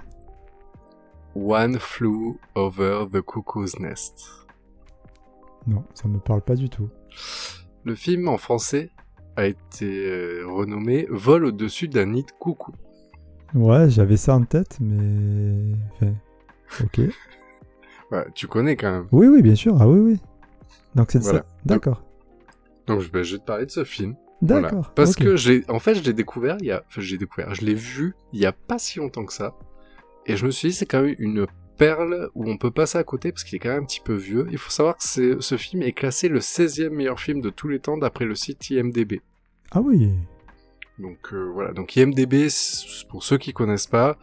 One 1.36 1.78
Flew 1.78 2.40
Over 2.56 3.06
the 3.12 3.22
Cuckoo's 3.22 3.80
Nest. 3.80 4.26
Non, 5.68 5.84
ça 5.94 6.08
me 6.08 6.20
parle 6.20 6.42
pas 6.42 6.56
du 6.56 6.70
tout. 6.70 6.90
Le 7.84 7.96
film 7.96 8.28
en 8.28 8.38
français 8.38 8.90
a 9.36 9.46
été 9.46 9.86
euh, 9.86 10.46
renommé 10.48 11.06
Vol 11.10 11.46
au-dessus 11.46 11.88
d'un 11.88 12.08
nid 12.08 12.24
de 12.24 12.32
coucou. 12.32 12.74
Ouais, 13.54 13.90
j'avais 13.90 14.18
ça 14.18 14.36
en 14.36 14.44
tête, 14.44 14.78
mais... 14.80 15.74
enfin, 15.94 16.14
ok. 16.84 17.02
Ouais, 18.12 18.26
tu 18.34 18.48
connais 18.48 18.76
quand 18.76 18.92
même. 18.92 19.08
Oui, 19.12 19.28
oui, 19.28 19.42
bien 19.42 19.56
sûr. 19.56 19.78
Ah 19.80 19.88
oui, 19.88 20.00
oui. 20.00 20.20
Donc 20.96 21.12
c'est 21.12 21.20
Voilà. 21.22 21.40
ça. 21.40 21.46
D'accord. 21.66 22.04
Donc 22.88 23.02
je 23.02 23.12
vais, 23.12 23.24
je 23.24 23.34
vais 23.36 23.40
te 23.40 23.46
parler 23.46 23.66
de 23.66 23.72
ce 23.72 23.84
film. 23.84 24.16
Voilà. 24.42 24.70
D'accord. 24.70 24.92
Parce 24.96 25.16
que 25.16 25.36
j'ai, 25.36 25.64
en 25.68 25.80
fait, 25.80 25.96
je 25.96 26.04
l'ai 26.04 26.14
découvert 26.14 26.58
il 26.62 26.68
y 26.68 26.72
a, 26.72 26.84
enfin, 26.88 27.02
j'ai 27.02 27.18
découvert, 27.18 27.54
je 27.54 27.64
l'ai 27.66 27.76
vu 27.76 28.16
il 28.34 28.40
y 28.40 28.46
a 28.46 28.52
pas 28.52 28.80
si 28.80 29.00
longtemps 29.00 29.26
que 29.26 29.34
ça. 29.34 29.54
Et 30.26 30.38
je 30.38 30.46
me 30.46 30.52
suis 30.52 30.70
dit, 30.70 30.74
c'est 30.74 30.86
quand 30.86 31.02
même 31.02 31.16
une 31.20 31.46
perle 31.78 32.30
où 32.36 32.50
on 32.50 32.58
peut 32.58 32.72
passer 32.72 32.98
à 32.98 33.04
côté 33.04 33.32
parce 33.32 33.44
qu'il 33.44 33.56
est 33.56 33.60
quand 33.60 33.70
même 33.70 33.84
un 33.84 33.86
petit 33.86 34.02
peu 34.02 34.14
vieux. 34.16 34.48
Il 34.52 34.58
faut 34.58 34.70
savoir 34.70 34.98
que 34.98 35.40
ce 35.42 35.58
film 35.58 35.82
est 35.84 35.94
classé 35.94 36.28
le 36.30 36.40
16e 36.40 36.90
meilleur 36.90 37.20
film 37.20 37.42
de 37.42 37.50
tous 37.50 37.68
les 37.68 37.80
temps 37.80 37.98
d'après 37.98 38.26
le 38.26 38.36
site 38.36 38.70
IMDb. 38.70 39.22
Ah 39.72 39.82
oui. 39.82 40.12
Donc 40.98 41.32
euh, 41.34 41.50
voilà, 41.54 41.72
donc 41.72 41.96
IMDb, 41.96 42.48
pour 43.10 43.24
ceux 43.24 43.38
qui 43.38 43.54
connaissent 43.54 43.88
pas, 43.88 44.18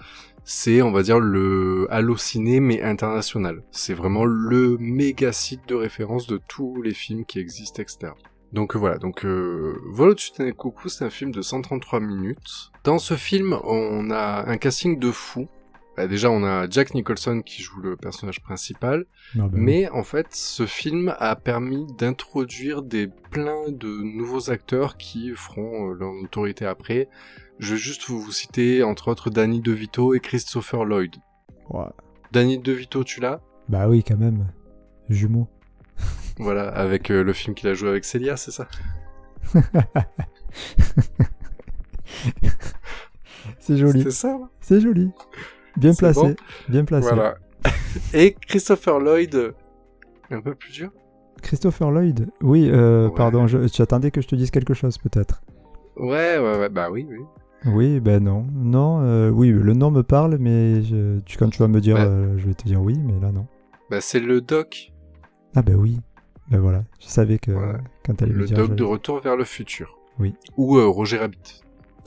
c'est 0.49 0.81
on 0.81 0.93
va 0.93 1.03
dire 1.03 1.19
le 1.19 1.89
Allociné 1.91 2.61
mais 2.61 2.81
international. 2.81 3.63
C'est 3.73 3.95
vraiment 3.95 4.25
le 4.25 4.79
méga 4.79 5.33
site 5.33 5.69
de 5.69 5.75
référence 5.75 6.27
de 6.29 6.41
tous 6.49 6.81
les 6.81 6.95
films 6.95 7.27
qui 7.27 7.41
existent, 7.41 7.83
etc. 7.83 8.13
Donc 8.53 8.77
euh, 8.77 8.79
voilà, 8.79 8.97
donc 8.97 9.25
euh, 9.27 9.77
Vol 9.91 10.11
au-dessus 10.11 10.31
d'un 10.39 10.53
coucou, 10.53 10.89
c'est 10.89 11.05
un 11.05 11.11
film 11.11 11.33
de 11.33 11.43
133 11.43 11.99
minutes. 11.99 12.71
Dans 12.85 12.99
ce 12.99 13.15
film, 13.15 13.59
on 13.65 14.11
a 14.11 14.45
un 14.47 14.57
casting 14.57 15.01
de 15.01 15.11
fou. 15.11 15.49
bah, 15.97 16.07
déjà 16.07 16.31
on 16.31 16.45
a 16.45 16.71
Jack 16.71 16.95
Nicholson 16.95 17.43
qui 17.45 17.63
joue 17.63 17.81
le 17.81 17.97
personnage 17.97 18.41
principal, 18.41 19.07
Ah 19.35 19.49
bah 19.49 19.49
mais 19.53 19.89
en 19.91 20.05
fait 20.05 20.29
ce 20.31 20.65
film 20.65 21.13
a 21.19 21.35
permis 21.35 21.87
d'introduire 21.99 22.83
des 22.83 23.09
plein 23.33 23.69
de 23.69 23.89
nouveaux 23.89 24.49
acteurs 24.51 24.97
qui 24.97 25.33
feront 25.35 25.91
euh, 25.91 25.95
leur 25.95 26.13
notoriété 26.13 26.67
après. 26.67 27.09
Je 27.59 27.73
vais 27.75 27.79
juste 27.81 28.07
vous, 28.09 28.21
vous 28.21 28.33
citer 28.33 28.83
entre 28.83 29.09
autres 29.11 29.31
Danny 29.31 29.61
DeVito 29.61 30.15
et 30.15 30.21
Christopher 30.21 30.85
Lloyd. 30.85 31.17
Ouais. 31.71 31.85
Danny 32.33 32.59
DeVito, 32.59 33.03
tu 33.05 33.21
l'as? 33.21 33.41
Bah 33.69 33.89
oui, 33.89 34.03
quand 34.07 34.19
même. 34.19 34.47
Jumeaux. 35.09 35.49
Voilà, 36.39 36.69
avec 36.69 37.11
euh, 37.11 37.25
le 37.25 37.33
film 37.33 37.55
qu'il 37.55 37.67
a 37.71 37.73
joué 37.75 37.89
avec 37.89 38.05
Célia, 38.05 38.37
c'est 38.37 38.51
ça? 38.51 38.69
C'est 43.59 43.77
joli. 43.77 44.01
C'était 44.01 44.11
ça 44.11 44.39
C'est 44.61 44.81
joli. 44.81 45.11
Bien 45.77 45.93
C'est 45.93 45.99
placé. 46.01 46.21
bon 46.21 46.35
Bien 46.69 46.85
placé. 46.85 47.09
Voilà. 47.09 47.37
et 48.15 48.35
Christopher 48.47 48.99
Lloyd, 49.01 49.35
euh, 49.35 49.53
un 50.31 50.41
peu 50.41 50.55
plus 50.55 50.73
dur? 50.73 50.91
Christopher 51.43 51.91
Lloyd. 51.91 52.29
Oui, 52.43 52.69
euh, 52.71 53.09
Ouais. 53.09 53.15
pardon, 53.15 53.47
je, 53.47 53.67
tu 53.69 53.81
attendais 53.83 54.11
que 54.11 54.21
je 54.21 54.29
te 54.29 54.35
dise 54.37 54.51
quelque 54.51 54.75
chose 54.75 54.99
peut-être. 54.99 55.43
Ouais, 55.97 56.39
ouais, 56.39 56.59
ouais, 56.59 56.69
bah 56.69 56.91
oui, 56.91 57.07
oui. 57.09 57.19
Oui, 57.67 58.01
ben 58.01 58.23
non. 58.23 58.47
Non, 58.53 59.01
euh, 59.03 59.31
oui, 59.31 59.51
le 59.51 59.73
nom 59.75 59.91
me 59.91 60.03
parle, 60.03 60.37
mais 60.39 60.83
je- 60.83 61.19
tu, 61.21 61.37
quand 61.37 61.49
tu 61.51 61.59
vas 61.59 61.69
me 61.69 61.81
dire, 61.81 61.97
Ouais. 61.97 62.03
euh, 62.03 62.39
je 62.39 62.47
vais 62.47 62.55
te 62.55 62.65
dire 62.65 62.81
oui, 62.81 62.97
mais 62.99 63.19
là 63.21 63.33
non. 63.33 63.47
Bah 63.91 64.01
c'est 64.01 64.21
le 64.21 64.41
doc, 64.41 64.93
Ah 65.55 65.63
ben 65.63 65.75
oui. 65.77 66.01
Ben 66.51 66.61
voilà, 66.61 66.85
je 67.01 67.07
savais 67.07 67.39
que 67.39 67.51
Voilà. 67.51 67.79
quand 68.05 68.15
t'allais 68.15 68.33
me 68.33 68.39
le 68.39 68.47
dire... 68.47 68.57
doc 68.57 68.67
j'allais- 68.67 68.77
de 68.79 68.85
Retour 68.85 69.21
vers 69.21 69.37
le 69.37 69.45
futur. 69.45 69.99
Oui. 70.19 70.35
Ou 70.57 70.77
euh, 70.79 70.87
Roger 70.87 71.19
Rabbit. 71.19 71.63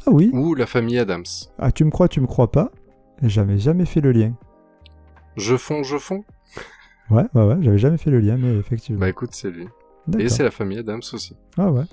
Ah 0.08 0.12
oui 0.12 0.30
Ou 0.34 0.56
la 0.56 0.66
famille 0.66 0.98
Adams. 0.98 1.26
Ah 1.58 1.72
tu 1.72 1.84
me 1.84 1.90
crois, 1.90 2.08
tu 2.08 2.22
me 2.22 2.28
crois 2.28 2.52
pas 2.52 2.72
J'avais 3.22 3.58
jamais 3.58 3.86
fait 3.86 4.00
le 4.02 4.12
lien. 4.14 4.34
Je 5.36 5.58
fonds, 5.58 5.84
je 5.84 5.98
fonds 5.98 6.24
Ouais, 7.10 7.26
ouais, 7.34 7.44
ouais, 7.46 7.58
j'avais 7.62 7.78
jamais 7.78 7.98
fait 7.98 8.12
le 8.12 8.20
lien, 8.20 8.38
mais 8.38 8.56
effectivement. 8.58 9.00
Bah 9.02 9.10
écoute, 9.10 9.32
c'est 9.34 9.50
lui. 9.52 9.68
Et 10.18 10.30
c'est 10.30 10.44
la 10.44 10.52
famille 10.52 10.78
Adams 10.80 11.02
aussi. 11.14 11.36
Ah 11.58 11.70
ouais. 11.72 11.84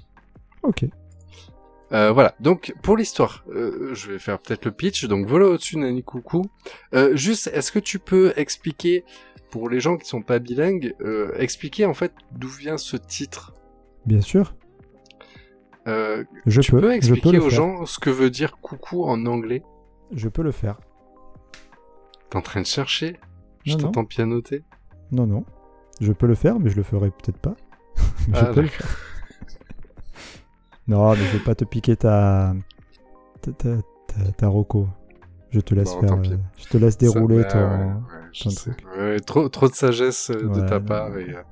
Ok. 0.62 0.86
Euh, 1.92 2.10
voilà, 2.12 2.34
donc 2.40 2.74
pour 2.82 2.96
l'histoire, 2.96 3.44
euh, 3.48 3.94
je 3.94 4.10
vais 4.12 4.18
faire 4.18 4.38
peut-être 4.40 4.64
le 4.64 4.72
pitch. 4.72 5.04
Donc 5.06 5.26
voilà 5.26 5.46
au-dessus 5.46 5.76
Nani 5.78 6.02
Coucou. 6.02 6.42
Euh, 6.94 7.14
juste, 7.16 7.46
est-ce 7.48 7.70
que 7.70 7.78
tu 7.78 7.98
peux 8.00 8.32
expliquer, 8.36 9.04
pour 9.50 9.68
les 9.68 9.78
gens 9.80 9.96
qui 9.96 10.08
sont 10.08 10.22
pas 10.22 10.38
bilingues, 10.40 10.94
euh, 11.00 11.32
expliquer 11.38 11.86
en 11.86 11.94
fait 11.94 12.12
d'où 12.32 12.48
vient 12.48 12.76
ce 12.76 12.96
titre? 12.96 13.54
Bien 14.04 14.20
sûr. 14.20 14.54
euh, 15.86 16.24
Je 16.46 16.60
Tu 16.60 16.72
peux. 16.72 16.80
peux 16.80 16.90
je 16.90 16.96
expliquer 16.96 17.30
peux 17.32 17.38
aux 17.38 17.50
faire. 17.50 17.50
gens 17.50 17.86
ce 17.86 17.98
que 18.00 18.10
veut 18.10 18.30
dire 18.30 18.58
coucou 18.60 19.04
en 19.04 19.24
anglais? 19.26 19.62
Je 20.12 20.28
peux 20.28 20.42
le 20.42 20.52
faire. 20.52 20.80
T'es 22.30 22.36
en 22.36 22.42
train 22.42 22.60
de 22.62 22.66
chercher? 22.66 23.16
Je 23.64 23.72
Non, 23.72 23.78
non. 23.78 23.84
t'entends 23.86 24.04
pianoter? 24.04 24.64
Non, 25.12 25.26
non. 25.26 25.44
Je 26.00 26.12
peux 26.12 26.26
le 26.26 26.34
faire, 26.34 26.58
mais 26.58 26.68
je 26.70 26.76
le 26.76 26.82
ferai 26.82 27.10
peut-être 27.10 27.38
pas. 27.38 27.54
Je 28.28 28.32
Ah, 28.34 28.46
peux 28.46 28.62
le 28.62 28.66
faire. 28.66 28.86
Non, 30.88 31.10
mais 31.10 31.16
je 31.16 31.36
vais 31.38 31.44
pas 31.44 31.54
te 31.54 31.64
piquer 31.64 31.96
ta. 31.96 32.54
ta, 33.42 33.52
ta, 33.52 33.76
ta, 34.06 34.32
ta 34.36 34.46
roco. 34.48 34.88
Je 35.50 35.60
te 35.60 35.74
laisse 35.74 35.94
Bon, 35.94 36.00
faire. 36.00 36.32
euh, 36.32 36.36
Je 36.58 36.64
te 36.68 36.76
laisse 36.76 36.98
dérouler 36.98 37.42
Ça- 37.42 37.48
ton. 37.50 37.58
ouais, 37.58 37.84
ouais, 37.84 38.30
ton 38.42 38.50
truc. 38.50 38.84
Ouais, 38.98 39.20
trop, 39.20 39.48
trop 39.48 39.68
de 39.68 39.74
sagesse 39.74 40.30
euh, 40.30 40.48
de 40.50 40.68
ta 40.68 40.80
part. 40.80 41.16
et, 41.18 41.30
euh, 41.34 41.42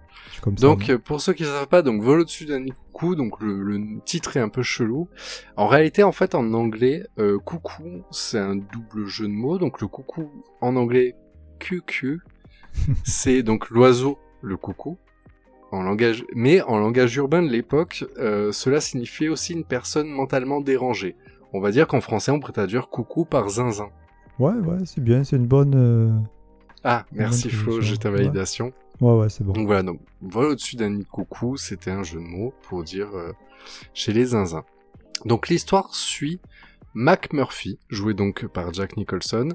comme 0.43 0.59
ça. 0.59 0.67
Donc, 0.67 0.87
moi. 0.89 0.95
euh, 0.97 0.99
pour 0.99 1.21
ceux 1.21 1.33
qui 1.33 1.45
ne 1.45 1.49
savent 1.49 1.69
pas, 1.69 1.83
donc 1.83 2.03
vol 2.03 2.21
au-dessus 2.21 2.45
d'un 2.45 2.65
coucou, 2.93 3.15
donc 3.15 3.41
le, 3.41 3.63
le 3.63 4.01
titre 4.05 4.37
est 4.37 4.41
un 4.41 4.49
peu 4.49 4.63
chelou. 4.63 5.09
En 5.57 5.67
réalité, 5.69 6.03
en 6.03 6.13
fait, 6.13 6.35
en 6.35 6.53
anglais, 6.55 7.07
euh, 7.19 7.39
coucou, 7.39 8.03
c'est 8.11 8.39
un 8.39 8.57
double 8.57 9.07
jeu 9.07 9.27
de 9.27 9.33
mots. 9.33 9.59
Donc 9.59 9.81
le 9.81 9.87
coucou 9.87 10.31
en 10.61 10.77
anglais, 10.77 11.15
QQ, 11.61 12.21
c'est 13.05 13.43
donc 13.43 13.71
l'oiseau, 13.71 14.19
le 14.43 14.57
coucou. 14.57 14.99
En 15.75 15.83
langage, 15.83 16.25
mais 16.35 16.63
en 16.63 16.79
langage 16.79 17.17
urbain 17.17 17.43
de 17.43 17.49
l'époque, 17.49 18.05
euh, 18.19 18.53
cela 18.53 18.81
signifiait 18.81 19.29
aussi 19.29 19.53
une 19.55 19.65
personne 19.65 20.09
mentalement 20.09 20.61
dérangée. 20.61 21.17
On 21.53 21.61
va 21.61 21.71
dire 21.73 21.89
qu'en 21.89 22.01
français, 22.01 22.31
on 22.31 22.39
pourrait 22.39 22.53
traduire 22.53 22.89
coucou 22.89 23.25
par 23.25 23.49
zinzin. 23.49 23.89
Ouais, 24.39 24.53
ouais, 24.53 24.79
c'est 24.85 25.03
bien. 25.03 25.25
C'est 25.25 25.37
une 25.37 25.47
bonne. 25.47 25.75
euh, 25.75 26.11
Ah, 26.85 27.05
merci 27.13 27.49
bonne 27.49 27.57
Flo, 27.57 27.81
j'ai 27.81 27.97
ta 27.99 28.11
validation. 28.11 28.73
Ouais, 29.01 29.13
ouais, 29.15 29.29
c'est 29.29 29.43
bon. 29.43 29.53
Donc 29.53 29.67
voilà, 29.67 29.83
donc 29.83 29.99
vol 30.23 30.47
au-dessus 30.47 30.77
d'un 30.77 30.91
nid 30.91 31.05
coucou, 31.07 31.57
c'était 31.57 31.91
un 31.91 32.05
jeu 32.05 32.21
de 32.21 32.25
mots 32.25 32.55
pour 32.63 32.85
dire 32.85 33.09
euh, 33.15 33.33
chez 33.95 34.13
les 34.13 34.27
zinzins. 34.27 34.65
Donc 35.25 35.49
l'histoire 35.49 35.93
suit 35.95 36.41
Mac 36.97 37.33
Murphy, 37.33 37.81
joué 37.91 38.15
donc 38.15 38.47
par 38.47 38.73
Jack 38.73 38.97
Nicholson, 38.97 39.49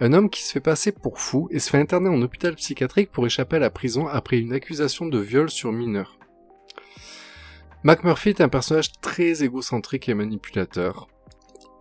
un 0.00 0.14
homme 0.14 0.30
qui 0.30 0.42
se 0.42 0.52
fait 0.52 0.60
passer 0.60 0.92
pour 0.92 1.20
fou 1.20 1.46
et 1.50 1.58
se 1.58 1.68
fait 1.68 1.78
interner 1.78 2.08
en 2.08 2.22
hôpital 2.22 2.54
psychiatrique 2.54 3.10
pour 3.10 3.26
échapper 3.26 3.56
à 3.56 3.60
la 3.60 3.70
prison 3.70 4.06
après 4.06 4.38
une 4.38 4.54
accusation 4.54 5.06
de 5.06 5.18
viol 5.18 5.50
sur 5.50 5.72
mineur. 5.72 6.18
Mac 7.82 8.02
Murphy 8.02 8.30
est 8.30 8.40
un 8.40 8.48
personnage 8.48 8.92
très 9.02 9.44
égocentrique 9.44 10.08
et 10.08 10.14
manipulateur, 10.14 11.08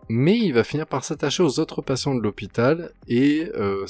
mais 0.10 0.38
il 0.38 0.54
va 0.54 0.66
finir 0.66 0.86
par 0.86 1.06
s'attacher 1.06 1.44
aux 1.44 1.60
autres 1.62 1.82
patients 1.82 2.14
de 2.14 2.22
l'hôpital 2.22 2.92
et 3.08 3.50
euh, 3.56 3.86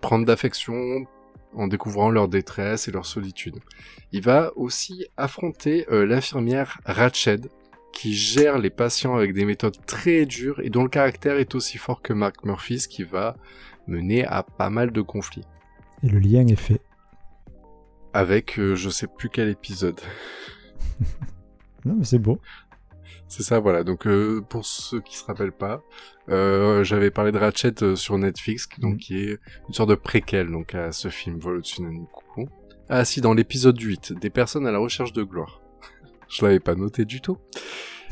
prendre 0.00 0.24
d'affection 0.24 1.06
en 1.54 1.68
découvrant 1.68 2.10
leur 2.10 2.28
détresse 2.28 2.88
et 2.88 2.90
leur 2.90 3.04
solitude. 3.04 3.56
Il 4.12 4.22
va 4.22 4.52
aussi 4.56 5.06
affronter 5.18 5.86
euh, 5.90 6.06
l'infirmière 6.06 6.80
Ratched, 6.86 7.50
qui 7.98 8.14
gère 8.14 8.58
les 8.58 8.70
patients 8.70 9.16
avec 9.16 9.32
des 9.34 9.44
méthodes 9.44 9.76
très 9.86 10.24
dures 10.26 10.60
et 10.60 10.70
dont 10.70 10.82
le 10.84 10.88
caractère 10.88 11.36
est 11.38 11.54
aussi 11.54 11.78
fort 11.78 12.00
que 12.02 12.12
Mark 12.12 12.44
Murphy, 12.44 12.78
ce 12.78 12.86
qui 12.88 13.02
va 13.02 13.36
mener 13.88 14.24
à 14.24 14.42
pas 14.42 14.70
mal 14.70 14.92
de 14.92 15.00
conflits. 15.00 15.44
Et 16.04 16.08
le 16.08 16.18
lien 16.20 16.46
est 16.46 16.54
fait. 16.56 16.80
Avec 18.12 18.58
euh, 18.58 18.74
je 18.76 18.88
sais 18.90 19.06
plus 19.06 19.28
quel 19.28 19.48
épisode. 19.48 20.00
Non, 21.84 21.94
mais 21.96 22.04
c'est 22.04 22.18
beau. 22.18 22.40
C'est 23.28 23.42
ça, 23.44 23.60
voilà. 23.60 23.84
Donc 23.84 24.06
euh, 24.06 24.40
pour 24.40 24.66
ceux 24.66 25.00
qui 25.00 25.16
se 25.16 25.24
rappellent 25.24 25.52
pas, 25.52 25.82
euh, 26.28 26.82
j'avais 26.84 27.10
parlé 27.10 27.30
de 27.32 27.38
Ratchet 27.38 27.82
euh, 27.82 27.94
sur 27.96 28.18
Netflix, 28.18 28.66
qui- 28.66 28.80
donc 28.80 28.94
Mhm. 28.94 28.98
qui 28.98 29.16
est 29.18 29.38
une 29.68 29.74
sorte 29.74 29.88
de 29.90 29.94
préquel 29.94 30.50
donc 30.50 30.74
à 30.74 30.92
ce 30.92 31.08
film 31.08 31.38
Vol 31.38 31.58
au-dessus 31.58 31.82
d'un 31.82 32.04
coucou. 32.12 32.48
Ah 32.88 33.04
si, 33.04 33.20
dans 33.20 33.32
l'épisode 33.34 33.80
8, 33.80 34.12
des 34.14 34.30
personnes 34.30 34.66
à 34.66 34.72
la 34.72 34.78
recherche 34.78 35.12
de 35.12 35.22
gloire. 35.22 35.60
Je 36.28 36.44
l'avais 36.44 36.60
pas 36.60 36.74
noté 36.74 37.04
du 37.04 37.20
tout. 37.20 37.38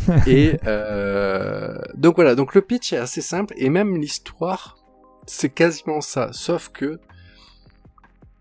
et 0.26 0.58
euh, 0.66 1.78
donc 1.96 2.16
voilà, 2.16 2.34
donc 2.34 2.54
le 2.54 2.62
pitch 2.62 2.92
est 2.92 2.98
assez 2.98 3.20
simple 3.22 3.54
et 3.56 3.70
même 3.70 3.96
l'histoire, 3.96 4.76
c'est 5.26 5.48
quasiment 5.48 6.00
ça, 6.00 6.30
sauf 6.32 6.68
que 6.68 7.00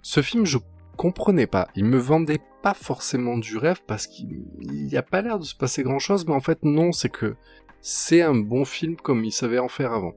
ce 0.02 0.22
film 0.22 0.46
je 0.46 0.58
comprenais 0.98 1.48
pas, 1.48 1.68
il 1.76 1.86
me 1.86 1.98
vendait 1.98 2.42
pas 2.62 2.74
forcément 2.74 3.38
du 3.38 3.58
rêve 3.58 3.82
parce 3.88 4.08
qu'il 4.08 4.44
n'y 4.60 4.98
a 4.98 5.02
pas 5.02 5.22
l'air 5.22 5.40
de 5.40 5.46
se 5.46 5.56
passer 5.56 5.84
grand 5.84 6.00
chose, 6.00 6.26
mais 6.28 6.34
en 6.34 6.42
fait 6.42 6.64
non, 6.64 6.92
c'est 6.92 7.10
que 7.10 7.36
c'est 7.82 8.22
un 8.22 8.36
bon 8.36 8.66
film 8.66 8.96
comme 8.96 9.24
il 9.24 9.32
savait 9.32 9.60
en 9.60 9.68
faire 9.68 9.94
avant. 9.94 10.14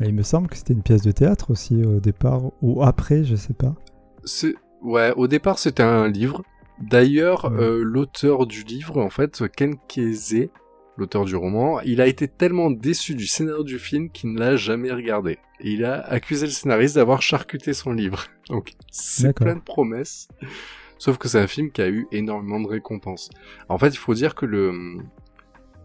Mais 0.00 0.08
il 0.08 0.14
me 0.14 0.22
semble 0.22 0.48
que 0.48 0.56
c'était 0.56 0.72
une 0.72 0.82
pièce 0.82 1.02
de 1.02 1.12
théâtre 1.12 1.50
aussi 1.50 1.84
au 1.84 2.00
départ, 2.00 2.42
ou 2.60 2.82
après, 2.82 3.24
je 3.24 3.36
sais 3.36 3.54
pas. 3.54 3.74
C'est 4.24 4.54
ouais, 4.82 5.12
au 5.16 5.28
départ 5.28 5.58
c'était 5.58 5.82
un 5.82 6.08
livre. 6.08 6.42
D'ailleurs, 6.82 7.46
euh, 7.52 7.82
l'auteur 7.82 8.46
du 8.46 8.62
livre, 8.64 8.98
en 8.98 9.10
fait, 9.10 9.44
Ken 9.56 9.76
Kesey, 9.88 10.50
l'auteur 10.96 11.24
du 11.24 11.36
roman, 11.36 11.80
il 11.80 12.00
a 12.00 12.06
été 12.06 12.28
tellement 12.28 12.70
déçu 12.70 13.14
du 13.14 13.26
scénario 13.26 13.62
du 13.62 13.78
film 13.78 14.10
qu'il 14.10 14.32
ne 14.32 14.38
l'a 14.40 14.56
jamais 14.56 14.92
regardé. 14.92 15.38
Et 15.60 15.70
il 15.72 15.84
a 15.84 16.00
accusé 16.00 16.46
le 16.46 16.52
scénariste 16.52 16.96
d'avoir 16.96 17.22
charcuté 17.22 17.72
son 17.72 17.92
livre. 17.92 18.24
Donc, 18.48 18.72
c'est 18.90 19.28
plein 19.44 19.54
de 19.56 19.60
promesses. 19.60 20.28
Sauf 20.98 21.18
que 21.18 21.28
c'est 21.28 21.38
un 21.40 21.46
film 21.46 21.70
qui 21.70 21.82
a 21.82 21.88
eu 21.88 22.06
énormément 22.12 22.60
de 22.60 22.68
récompenses. 22.68 23.30
En 23.68 23.78
fait, 23.78 23.88
il 23.88 23.96
faut 23.98 24.14
dire 24.14 24.34
que 24.34 24.46
le 24.46 24.98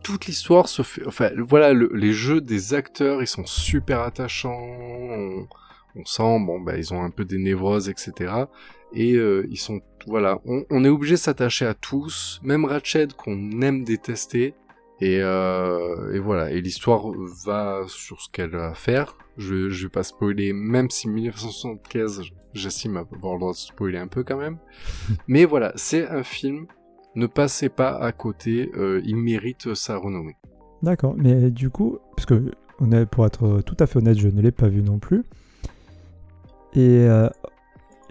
toute 0.04 0.26
l'histoire 0.28 0.68
se 0.70 0.84
fait. 0.84 1.06
Enfin, 1.08 1.30
voilà, 1.48 1.74
le- 1.74 1.92
les 1.94 2.14
jeux 2.14 2.40
des 2.42 2.74
acteurs, 2.74 3.22
ils 3.22 3.28
sont 3.28 3.46
super 3.46 4.02
attachants. 4.02 4.58
On, 4.60 5.48
on 5.96 6.06
sent, 6.06 6.40
bon, 6.46 6.60
bah, 6.62 6.78
ils 6.78 6.94
ont 6.94 7.02
un 7.04 7.10
peu 7.10 7.26
des 7.26 7.38
névroses, 7.40 7.90
etc. 7.90 8.32
Et 8.94 9.14
euh, 9.14 9.46
ils 9.50 9.58
sont, 9.58 9.82
voilà, 10.06 10.40
on, 10.46 10.66
on 10.70 10.84
est 10.84 10.90
obligé 10.90 11.16
de 11.16 11.20
s'attacher 11.20 11.66
à 11.66 11.74
tous, 11.74 12.40
même 12.44 12.66
Ratched 12.66 13.14
qu'on 13.14 13.62
aime 13.62 13.84
détester. 13.84 14.54
Et, 15.00 15.20
euh, 15.22 16.14
et 16.14 16.20
voilà, 16.20 16.52
et 16.52 16.60
l'histoire 16.60 17.12
va 17.46 17.84
sur 17.88 18.22
ce 18.22 18.30
qu'elle 18.32 18.56
a 18.56 18.70
à 18.70 18.74
faire. 18.74 19.16
Je, 19.38 19.70
je 19.70 19.86
vais 19.86 19.92
pas 19.92 20.04
spoiler, 20.04 20.54
même 20.54 20.90
si 20.90 21.08
1975, 21.08 22.24
j'estime 22.54 22.98
avoir 22.98 23.34
le 23.34 23.40
droit 23.40 23.52
de 23.52 23.58
spoiler 23.58 24.00
un 24.00 24.08
peu 24.08 24.24
quand 24.24 24.38
même. 24.38 24.58
Mais 25.28 25.46
voilà, 25.46 25.72
c'est 25.76 26.08
un 26.08 26.24
film. 26.24 26.66
Ne 27.16 27.28
passez 27.28 27.70
pas 27.70 27.96
à 27.98 28.12
côté, 28.12 28.72
euh, 28.76 29.02
il 29.04 29.18
mérite 29.18 29.74
sa 29.74 29.98
renommée. 29.98 30.38
D'accord, 30.84 31.16
mais 31.18 31.50
du 31.50 31.72
coup, 31.72 31.98
parce 32.16 32.28
que 32.28 32.52
pour 33.10 33.26
être 33.26 33.62
tout 33.62 33.76
à 33.80 33.88
fait 33.88 33.98
honnête, 33.98 34.20
je 34.20 34.28
ne 34.28 34.40
l'ai 34.40 34.52
pas 34.52 34.68
vu 34.68 34.84
non 34.84 35.00
plus. 35.00 35.24
Et 36.76 37.08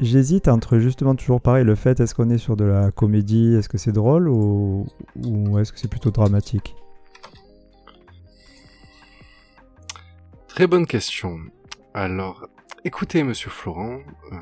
j'hésite 0.00 0.48
entre 0.48 0.78
justement 0.78 1.14
toujours 1.14 1.40
pareil, 1.40 1.64
le 1.64 1.74
fait 1.74 2.00
est-ce 2.00 2.14
qu'on 2.14 2.30
est 2.30 2.38
sur 2.38 2.56
de 2.56 2.64
la 2.64 2.90
comédie, 2.90 3.54
est-ce 3.54 3.68
que 3.68 3.78
c'est 3.78 3.92
drôle 3.92 4.28
ou, 4.28 4.86
est-ce 5.58 5.72
que 5.72 5.78
c'est 5.78 5.88
plutôt 5.88 6.10
dramatique? 6.10 6.74
Très 10.48 10.66
bonne 10.66 10.86
question. 10.86 11.38
Alors, 11.92 12.46
écoutez, 12.84 13.22
monsieur 13.22 13.50
Florent, 13.50 14.00
euh, 14.32 14.36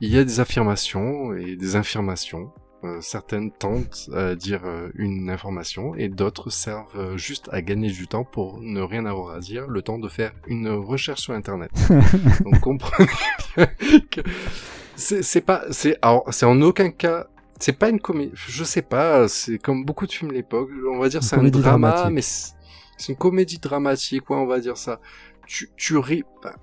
il 0.00 0.10
y 0.10 0.18
a 0.18 0.24
des 0.24 0.40
affirmations 0.40 1.34
et 1.34 1.56
des 1.56 1.76
infirmations. 1.76 2.52
Euh, 2.84 3.00
certaines 3.00 3.52
tentent 3.52 4.10
à 4.12 4.34
dire 4.34 4.62
euh, 4.64 4.88
une 4.94 5.30
information 5.30 5.94
et 5.94 6.08
d'autres 6.08 6.50
servent 6.50 6.98
euh, 6.98 7.16
juste 7.16 7.48
à 7.52 7.62
gagner 7.62 7.90
du 7.90 8.08
temps 8.08 8.24
pour 8.24 8.60
ne 8.60 8.80
rien 8.80 9.06
avoir 9.06 9.36
à 9.36 9.38
dire, 9.38 9.68
le 9.68 9.82
temps 9.82 10.00
de 10.00 10.08
faire 10.08 10.32
une 10.48 10.68
recherche 10.68 11.20
sur 11.20 11.32
Internet. 11.32 11.70
Donc 12.44 12.58
comprenez 12.60 13.06
que 14.10 14.20
c'est 14.96 15.40
pas, 15.42 15.62
c'est 15.70 15.96
alors 16.02 16.24
c'est 16.32 16.46
en 16.46 16.60
aucun 16.60 16.90
cas, 16.90 17.28
c'est 17.60 17.78
pas 17.78 17.88
une 17.88 18.00
comédie. 18.00 18.32
Je 18.34 18.64
sais 18.64 18.82
pas, 18.82 19.28
c'est 19.28 19.58
comme 19.58 19.84
beaucoup 19.84 20.08
de 20.08 20.12
films 20.12 20.30
de 20.30 20.36
l'époque. 20.36 20.70
On 20.90 20.98
va 20.98 21.08
dire 21.08 21.22
c'est 21.22 21.36
un 21.36 21.44
drama, 21.44 22.10
mais 22.10 22.22
c'est 22.22 22.54
c'est 23.02 23.12
une 23.12 23.18
comédie 23.18 23.58
dramatique, 23.58 24.30
ouais, 24.30 24.36
on 24.36 24.46
va 24.46 24.60
dire 24.60 24.76
ça. 24.76 25.00
Tu 25.46 25.70
tu 25.76 25.96
ris, 25.98 26.24
bah, 26.42 26.54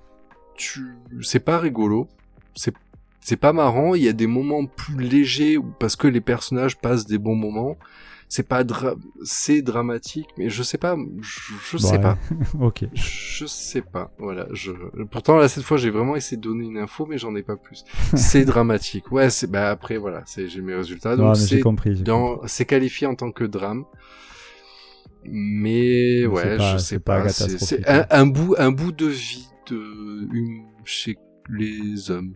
tu 0.54 0.96
c'est 1.22 1.40
pas 1.40 1.58
rigolo, 1.58 2.08
c'est 2.54 2.74
c'est 3.20 3.36
pas 3.36 3.52
marrant. 3.52 3.94
Il 3.94 4.02
y 4.02 4.08
a 4.08 4.12
des 4.12 4.26
moments 4.26 4.66
plus 4.66 4.98
légers 4.98 5.56
où- 5.58 5.72
parce 5.78 5.96
que 5.96 6.06
les 6.08 6.20
personnages 6.20 6.76
passent 6.78 7.06
des 7.06 7.18
bons 7.18 7.36
moments. 7.36 7.76
C'est 8.32 8.46
pas 8.46 8.62
dra 8.62 8.94
c'est 9.24 9.60
dramatique, 9.60 10.28
mais 10.38 10.48
je 10.50 10.62
sais 10.62 10.78
pas, 10.78 10.96
je, 11.20 11.52
je 11.72 11.76
sais 11.78 11.94
Ouais. 11.96 12.00
pas. 12.00 12.16
ok. 12.60 12.84
Je 12.94 13.44
sais 13.44 13.82
pas, 13.82 14.12
voilà. 14.20 14.46
Je... 14.52 14.70
Pourtant 15.10 15.36
là 15.36 15.48
cette 15.48 15.64
fois 15.64 15.76
j'ai 15.78 15.90
vraiment 15.90 16.14
essayé 16.14 16.36
de 16.36 16.42
donner 16.42 16.64
une 16.64 16.78
info, 16.78 17.06
mais 17.06 17.18
j'en 17.18 17.34
ai 17.34 17.42
pas 17.42 17.56
plus. 17.56 17.84
C'est 18.14 18.44
dramatique. 18.52 19.10
Ouais, 19.10 19.30
c'est 19.30 19.50
bah 19.50 19.70
après 19.70 19.96
voilà, 19.98 20.22
c'est 20.26 20.46
j'ai 20.48 20.60
mes 20.60 20.74
résultats. 20.76 21.16
Donc 21.16 21.36
c'est 21.36 21.60
dans 22.04 22.40
c'est 22.46 22.66
qualifié 22.66 23.08
en 23.08 23.16
tant 23.16 23.32
que 23.32 23.42
drame. 23.42 23.84
Mais 25.24 26.24
ouais, 26.26 26.56
pas- 26.56 26.72
je 26.72 26.78
sais 26.78 26.98
pas 27.00 27.22
pas. 27.22 27.28
C'est 27.30 27.58
c'est 27.58 27.88
un, 27.88 28.00
hein. 28.02 28.06
un 28.10 28.26
bout 28.26 28.54
un 28.58 28.70
bout 28.70 28.92
de 28.92 29.06
vie 29.06 29.48
de 29.68 29.76
une 30.32 30.64
chez 30.84 31.18
les 31.48 32.10
hommes, 32.12 32.34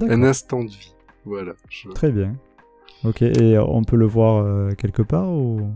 un 0.00 0.22
instant 0.22 0.64
de 0.64 0.70
vie. 0.70 0.94
Voilà. 1.24 1.52
je- 1.68 1.88
Très 1.90 2.10
bien. 2.12 2.34
Ok, 3.04 3.22
et 3.22 3.58
on 3.58 3.84
peut 3.84 3.96
le 3.96 4.06
voir 4.06 4.42
euh, 4.44 4.72
quelque 4.72 5.02
part 5.02 5.30
ou? 5.30 5.70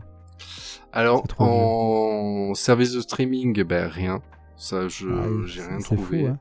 Alors 0.93 1.25
en 1.39 2.53
service 2.55 2.93
de 2.93 3.01
streaming, 3.01 3.63
ben 3.65 3.87
rien. 3.89 4.21
Ça, 4.57 4.89
je 4.89 5.09
Ah 5.09 5.47
j'ai 5.47 5.63
rien 5.63 5.79
trouvé. 5.79 6.21
fou, 6.23 6.27
hein. 6.29 6.39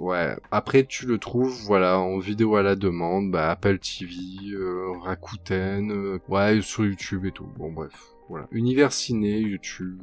Ouais. 0.00 0.36
Après, 0.50 0.84
tu 0.84 1.06
le 1.06 1.18
trouves, 1.18 1.56
voilà, 1.66 1.98
en 2.00 2.18
vidéo 2.18 2.56
à 2.56 2.62
la 2.62 2.74
demande, 2.76 3.30
bah, 3.30 3.50
Apple 3.52 3.78
TV, 3.78 4.12
euh, 4.52 4.92
Rakuten, 5.02 5.90
euh, 5.92 6.18
ouais, 6.28 6.60
sur 6.62 6.84
YouTube 6.84 7.24
et 7.26 7.30
tout. 7.32 7.46
Bon, 7.56 7.72
bref, 7.72 7.92
voilà. 8.28 8.46
Univers 8.50 8.92
ciné, 8.92 9.38
YouTube, 9.38 10.02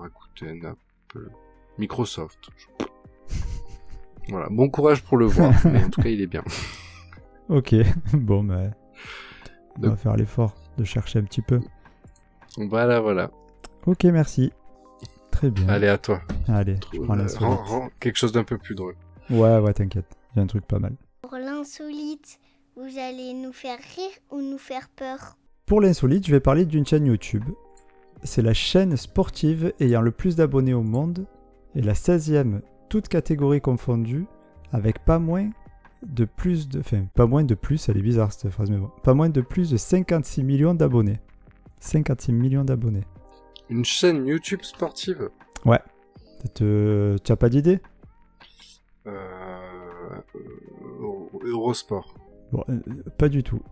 Rakuten, 0.00 0.64
Apple, 0.64 1.30
Microsoft. 1.78 2.50
Voilà. 4.28 4.48
Bon 4.50 4.68
courage 4.68 5.02
pour 5.02 5.16
le 5.16 5.26
voir, 5.26 5.52
mais 5.64 5.84
en 5.84 5.90
tout 5.90 6.00
cas, 6.02 6.08
il 6.08 6.20
est 6.20 6.26
bien. 6.26 6.42
Ok, 7.48 7.74
bon, 8.14 8.44
bah, 8.44 8.70
on 9.78 9.88
va 9.90 9.96
faire 9.96 10.16
l'effort 10.16 10.54
de 10.78 10.84
chercher 10.84 11.18
un 11.18 11.24
petit 11.24 11.42
peu. 11.42 11.60
Voilà, 12.56 13.00
voilà. 13.00 13.30
Ok, 13.86 14.04
merci. 14.04 14.52
Très 15.30 15.50
bien. 15.50 15.68
Allez, 15.68 15.88
à 15.88 15.98
toi. 15.98 16.20
Allez, 16.48 16.76
je 16.92 17.00
prends 17.00 17.14
Euh, 17.14 17.16
l'insolite. 17.16 17.58
quelque 18.00 18.16
chose 18.16 18.32
d'un 18.32 18.44
peu 18.44 18.58
plus 18.58 18.74
drôle. 18.74 18.94
Ouais, 19.30 19.58
ouais, 19.58 19.72
t'inquiète. 19.72 20.06
Il 20.34 20.38
y 20.38 20.40
a 20.40 20.42
un 20.44 20.46
truc 20.46 20.66
pas 20.66 20.78
mal. 20.78 20.92
Pour 21.22 21.36
l'insolite, 21.38 22.38
vous 22.76 22.98
allez 22.98 23.32
nous 23.34 23.52
faire 23.52 23.78
rire 23.96 24.10
ou 24.30 24.40
nous 24.40 24.58
faire 24.58 24.88
peur? 24.94 25.36
Pour 25.66 25.80
l'insolite, 25.80 26.26
je 26.26 26.32
vais 26.32 26.40
parler 26.40 26.64
d'une 26.66 26.86
chaîne 26.86 27.06
YouTube. 27.06 27.44
C'est 28.22 28.42
la 28.42 28.54
chaîne 28.54 28.96
sportive 28.96 29.72
ayant 29.80 30.00
le 30.02 30.10
plus 30.10 30.36
d'abonnés 30.36 30.74
au 30.74 30.82
monde 30.82 31.26
et 31.74 31.80
la 31.82 31.94
16e, 31.94 32.60
toutes 32.92 33.08
catégories 33.08 33.62
confondues, 33.62 34.26
avec 34.70 35.02
pas 35.02 35.18
moins 35.18 35.48
de 36.02 36.26
plus 36.26 36.68
de. 36.68 36.80
Enfin, 36.80 37.06
pas 37.14 37.24
moins 37.26 37.42
de 37.42 37.54
plus, 37.54 37.88
elle 37.88 37.96
est 37.96 38.02
bizarre 38.02 38.30
cette 38.30 38.50
phrase, 38.50 38.70
mais 38.70 38.76
bon. 38.76 38.90
Pas 39.02 39.14
moins 39.14 39.30
de 39.30 39.40
plus 39.40 39.70
de 39.70 39.78
56 39.78 40.42
millions 40.44 40.74
d'abonnés. 40.74 41.18
56 41.80 42.32
millions 42.32 42.64
d'abonnés. 42.64 43.04
Une 43.70 43.82
chaîne 43.86 44.26
YouTube 44.26 44.60
sportive. 44.62 45.30
Ouais. 45.64 45.80
Te- 46.52 47.16
Tu 47.24 47.32
as 47.32 47.36
pas 47.36 47.48
d'idée? 47.48 47.80
Euh, 49.06 49.10
euh, 50.34 51.48
Eurosport. 51.48 52.14
Bon, 52.52 52.62
euh, 52.68 52.78
pas 53.16 53.30
du 53.30 53.42
tout. 53.42 53.62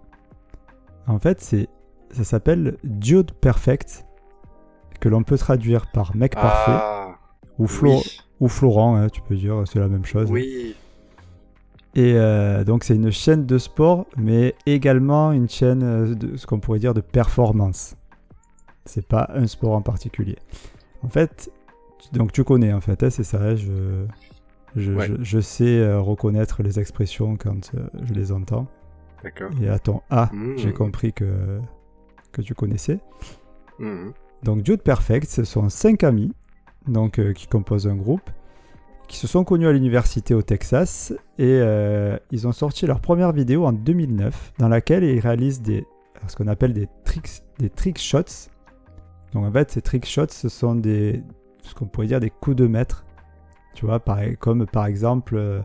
En 1.06 1.18
fait, 1.18 1.42
c'est, 1.42 1.68
ça 2.10 2.24
s'appelle 2.24 2.78
Dude 2.84 3.32
Perfect, 3.32 4.06
que 4.98 5.10
l'on 5.10 5.24
peut 5.24 5.36
traduire 5.36 5.90
par 5.92 6.16
mec 6.16 6.32
parfait, 6.34 6.72
Ah, 6.74 7.18
ou, 7.58 7.66
Flo- 7.66 7.98
oui. 7.98 8.20
Ou 8.40 8.48
Florent, 8.48 8.96
hein, 8.96 9.08
tu 9.08 9.20
peux 9.20 9.36
dire, 9.36 9.62
c'est 9.66 9.78
la 9.78 9.88
même 9.88 10.04
chose. 10.04 10.30
Oui. 10.30 10.74
Et 11.94 12.14
euh, 12.14 12.64
donc, 12.64 12.84
c'est 12.84 12.94
une 12.94 13.10
chaîne 13.10 13.46
de 13.46 13.58
sport, 13.58 14.06
mais 14.16 14.54
également 14.66 15.32
une 15.32 15.48
chaîne 15.48 15.82
euh, 15.82 16.14
de 16.14 16.36
ce 16.36 16.46
qu'on 16.46 16.60
pourrait 16.60 16.78
dire 16.78 16.94
de 16.94 17.00
performance. 17.00 17.96
C'est 18.84 19.06
pas 19.06 19.28
un 19.34 19.46
sport 19.46 19.72
en 19.72 19.82
particulier. 19.82 20.36
En 21.02 21.08
fait, 21.08 21.50
tu- 21.98 22.16
donc 22.18 22.32
tu 22.32 22.44
connais 22.44 22.72
en 22.72 22.80
fait, 22.80 23.02
hein, 23.02 23.10
c'est 23.10 23.24
ça. 23.24 23.54
Je, 23.56 24.04
je, 24.76 24.92
Ouais. 24.92 25.06
je, 25.08 25.14
je 25.22 25.40
sais 25.40 25.78
euh, 25.78 26.00
reconnaître 26.00 26.62
les 26.62 26.78
expressions 26.78 27.36
quand 27.36 27.72
je 28.04 28.14
les 28.14 28.30
entends. 28.32 28.66
D'accord. 29.22 29.50
Et 29.60 29.68
à 29.68 29.78
ton 29.78 30.00
A, 30.10 30.30
Mmh. 30.32 30.56
j'ai 30.58 30.72
compris 30.72 31.12
que, 31.12 31.60
que 32.32 32.40
tu 32.40 32.54
connaissais. 32.54 33.00
Mhm. 33.78 34.12
Donc 34.44 34.62
Dude 34.62 34.80
Perfect, 34.82 35.28
ce 35.28 35.44
sont 35.44 35.68
cinq 35.68 36.04
amis 36.04 36.32
donc, 36.86 37.18
euh, 37.18 37.32
qui 37.32 37.46
composent 37.46 37.86
un 37.86 37.96
groupe, 37.96 38.30
qui 39.08 39.16
se 39.16 39.26
sont 39.26 39.44
connus 39.44 39.66
à 39.66 39.72
l'université 39.72 40.34
au 40.34 40.42
Texas 40.42 41.12
et 41.38 41.58
euh, 41.60 42.16
ils 42.30 42.46
ont 42.46 42.52
sorti 42.52 42.86
leur 42.86 43.00
première 43.00 43.32
vidéo 43.32 43.66
en 43.66 43.72
2009 43.72 44.52
dans 44.58 44.68
laquelle 44.68 45.02
ils 45.02 45.18
réalisent 45.18 45.62
des, 45.62 45.84
ce 46.28 46.36
qu'on 46.36 46.46
appelle 46.46 46.72
des 46.72 46.88
tricks, 47.04 47.42
des 47.58 47.70
trick 47.70 47.98
shots. 47.98 48.48
Donc 49.32 49.44
en 49.44 49.52
fait, 49.52 49.72
ces 49.72 49.82
trick 49.82 50.06
shots, 50.06 50.28
ce 50.30 50.48
sont 50.48 50.76
des, 50.76 51.22
ce 51.62 51.74
qu'on 51.74 51.86
pourrait 51.86 52.06
dire 52.06 52.20
des 52.20 52.30
coups 52.30 52.56
de 52.56 52.66
maître. 52.66 53.04
Tu 53.74 53.84
vois, 53.86 54.00
comme 54.38 54.66
par 54.66 54.86
exemple 54.86 55.36
euh, 55.36 55.60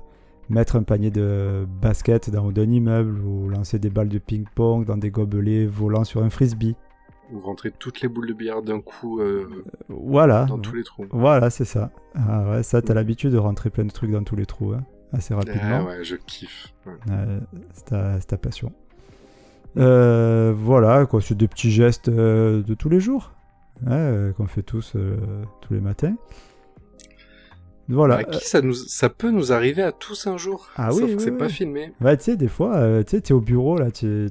mettre 0.50 0.76
un 0.76 0.84
panier 0.84 1.12
de 1.12 1.68
basket 1.82 2.30
dans 2.30 2.52
d'un 2.52 2.70
immeuble 2.70 3.20
ou 3.20 3.50
lancer 3.50 3.80
des 3.80 3.90
balles 3.90 4.10
de 4.10 4.20
ping-pong 4.20 4.86
dans 4.86 4.98
des 4.98 5.12
gobelets 5.12 5.66
volants 5.66 6.04
sur 6.04 6.24
un 6.24 6.30
frisbee. 6.30 6.76
Ou 7.32 7.40
rentrer 7.40 7.72
toutes 7.72 8.02
les 8.02 8.08
boules 8.08 8.28
de 8.28 8.34
billard 8.34 8.62
d'un 8.62 8.82
coup 8.82 9.20
euh, 9.20 9.48
Voilà. 9.90 10.46
dans 10.46 10.60
tous 10.60 10.76
les 10.76 10.84
trous. 10.84 11.06
Voilà, 11.10 11.50
c'est 11.50 11.66
ça. 11.66 11.90
Ah 12.14 12.50
ouais, 12.52 12.64
ça, 12.64 12.82
t'as 12.82 12.94
l'habitude 12.94 13.32
de 13.32 13.38
rentrer 13.38 13.70
plein 13.72 13.86
de 13.86 13.92
trucs 13.92 14.12
dans 14.12 14.24
tous 14.24 14.36
les 14.36 14.46
trous, 14.46 14.74
hein, 14.74 14.84
assez 15.12 15.34
Ah 15.34 15.38
rapidement. 15.38 15.86
ouais, 15.86 16.04
je 16.04 16.16
kiffe. 16.16 16.74
Ouais. 16.86 16.94
Euh, 17.12 17.40
c'est 17.74 17.86
ta, 17.86 18.20
c'est 18.20 18.28
ta 18.28 18.38
passion. 18.38 18.72
Euh, 19.78 20.54
voilà, 20.56 21.06
quoi, 21.08 21.20
c'est 21.22 21.36
des 21.36 21.48
petits 21.48 21.72
gestes 21.72 22.10
euh, 22.10 22.62
de 22.62 22.74
tous 22.76 22.90
les 22.90 23.00
jours, 23.00 23.32
hein, 23.88 24.32
qu'on 24.38 24.46
fait 24.48 24.62
tous 24.64 24.96
tous 25.62 25.74
les 25.74 25.82
matins. 25.82 26.16
Voilà. 27.88 28.16
À 28.18 28.24
qui 28.24 28.44
ça, 28.48 28.62
nous, 28.62 28.74
ça 28.74 29.10
peut 29.10 29.30
nous 29.32 29.52
arriver 29.52 29.84
à 29.84 29.92
tous 29.92 30.26
un 30.28 30.38
jour. 30.38 30.70
Ah 30.76 30.90
Sauf 30.92 31.02
oui, 31.02 31.08
que 31.10 31.16
oui, 31.18 31.24
c'est 31.24 31.32
oui. 31.32 31.38
pas 31.38 31.50
filmé. 31.50 31.92
Ouais, 32.02 32.18
tu 32.18 32.24
sais, 32.24 32.36
des 32.38 32.48
fois, 32.48 32.76
euh, 32.78 33.04
tu 33.04 33.12
sais, 33.12 33.22
t'es 33.22 33.34
au 33.34 33.42
bureau, 33.42 33.78
là, 33.78 33.92
tu, 33.92 34.30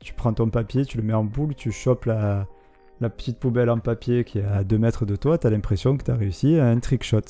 tu, 0.00 0.14
prends 0.14 0.32
ton 0.32 0.48
papier, 0.50 0.84
tu 0.84 0.96
le 0.96 1.02
mets 1.02 1.12
en 1.14 1.24
boule, 1.24 1.54
tu 1.54 1.70
chopes 1.72 2.06
la, 2.06 2.46
la 3.00 3.10
petite 3.10 3.38
poubelle 3.38 3.70
en 3.70 3.78
papier 3.78 4.24
qui 4.24 4.38
est 4.38 4.44
à 4.44 4.64
2 4.64 4.78
mètres 4.78 5.06
de 5.06 5.16
toi, 5.16 5.38
t'as 5.38 5.50
l'impression 5.50 5.96
que 5.96 6.02
t'as 6.04 6.16
réussi 6.16 6.58
un 6.58 6.78
trick 6.80 7.02
shot. 7.04 7.20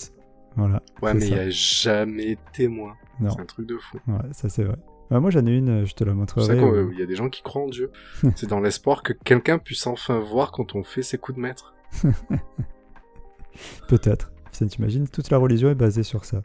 Voilà. 0.56 0.82
Ouais, 1.02 1.12
c'est 1.12 1.18
mais 1.18 1.26
il 1.26 1.30
ça. 1.30 1.36
y 1.36 1.38
a 1.38 1.50
jamais 1.50 2.38
témoin. 2.52 2.94
Non. 3.20 3.30
C'est 3.30 3.40
un 3.40 3.46
truc 3.46 3.66
de 3.66 3.76
fou. 3.76 3.98
Ouais, 4.08 4.32
ça 4.32 4.48
c'est 4.48 4.64
vrai. 4.64 4.76
Ouais, 5.10 5.20
moi 5.20 5.30
j'en 5.30 5.44
ai 5.46 5.56
une, 5.56 5.84
je 5.84 5.94
te 5.94 6.04
la 6.04 6.12
C'est 6.12 6.16
montrerai. 6.16 6.46
ça 6.46 6.52
euh, 6.52 6.88
qu'il 6.90 6.98
y 7.00 7.02
a 7.02 7.06
des 7.06 7.16
gens 7.16 7.28
qui 7.28 7.42
croient 7.42 7.62
en 7.62 7.68
Dieu. 7.68 7.90
c'est 8.36 8.48
dans 8.48 8.60
l'espoir 8.60 9.02
que 9.02 9.12
quelqu'un 9.12 9.58
puisse 9.58 9.86
enfin 9.86 10.18
voir 10.18 10.52
quand 10.52 10.74
on 10.74 10.82
fait 10.82 11.02
ses 11.02 11.18
coups 11.18 11.36
de 11.36 11.42
maître. 11.42 11.74
Peut-être. 13.88 14.32
Ça, 14.52 14.66
t'imagines, 14.66 15.08
toute 15.08 15.30
la 15.30 15.38
religion 15.38 15.70
est 15.70 15.74
basée 15.74 16.02
sur 16.02 16.24
ça. 16.24 16.42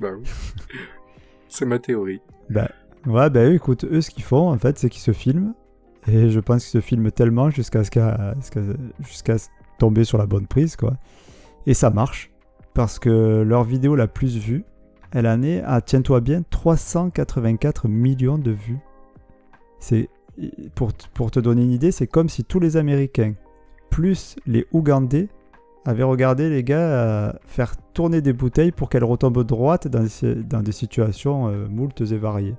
Bah 0.00 0.08
oui. 0.16 0.28
c'est 1.48 1.64
ma 1.64 1.78
théorie. 1.78 2.20
Bah, 2.50 2.70
ouais, 3.06 3.30
bah 3.30 3.44
écoute, 3.46 3.84
eux, 3.84 4.00
ce 4.00 4.10
qu'ils 4.10 4.24
font, 4.24 4.50
en 4.50 4.58
fait, 4.58 4.78
c'est 4.78 4.88
qu'ils 4.88 5.02
se 5.02 5.12
filment. 5.12 5.54
Et 6.06 6.30
je 6.30 6.40
pense 6.40 6.64
qu'ils 6.64 6.80
se 6.80 6.86
filment 6.86 7.10
tellement 7.10 7.50
jusqu'à 7.50 7.84
ce 7.84 7.90
qu'à 7.90 8.34
jusqu'à 8.36 8.60
jusqu'à 9.00 9.36
tomber 9.78 10.04
sur 10.04 10.16
la 10.18 10.26
bonne 10.26 10.46
prise, 10.46 10.76
quoi. 10.76 10.94
Et 11.66 11.74
ça 11.74 11.90
marche. 11.90 12.30
Parce 12.74 12.98
que 12.98 13.42
leur 13.42 13.64
vidéo 13.64 13.94
la 13.96 14.06
plus 14.06 14.36
vue, 14.36 14.64
elle 15.10 15.26
en 15.26 15.42
est 15.42 15.62
à, 15.62 15.80
tiens-toi 15.80 16.20
bien, 16.20 16.42
384 16.48 17.88
millions 17.88 18.38
de 18.38 18.52
vues. 18.52 18.78
C'est, 19.80 20.08
pour, 20.74 21.30
te 21.30 21.40
donner 21.40 21.62
une 21.64 21.72
idée, 21.72 21.90
c'est 21.92 22.06
comme 22.06 22.28
si 22.28 22.44
tous 22.44 22.60
les 22.60 22.76
Américains, 22.76 23.34
plus 23.90 24.36
les 24.46 24.66
Ougandais, 24.72 25.28
avaient 25.84 26.02
regardé 26.04 26.50
les 26.50 26.62
gars 26.62 26.78
euh, 26.78 27.32
faire 27.46 27.74
tourner 27.94 28.20
des 28.20 28.32
bouteilles 28.32 28.72
pour 28.72 28.88
qu'elles 28.90 29.04
retombent 29.04 29.44
droites 29.44 29.88
dans, 29.88 30.02
des- 30.04 30.34
dans 30.42 30.60
des 30.62 30.72
situations 30.72 31.48
euh, 31.48 31.66
moultes 31.68 32.00
et 32.02 32.18
variées. 32.18 32.54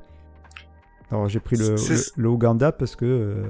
Alors 1.11 1.27
j'ai 1.27 1.39
pris 1.39 1.55
le, 1.57 1.77
C'est- 1.77 2.15
le, 2.17 2.23
le 2.23 2.29
Ouganda 2.29 2.71
parce 2.71 2.95
que 2.95 3.05
euh, 3.05 3.43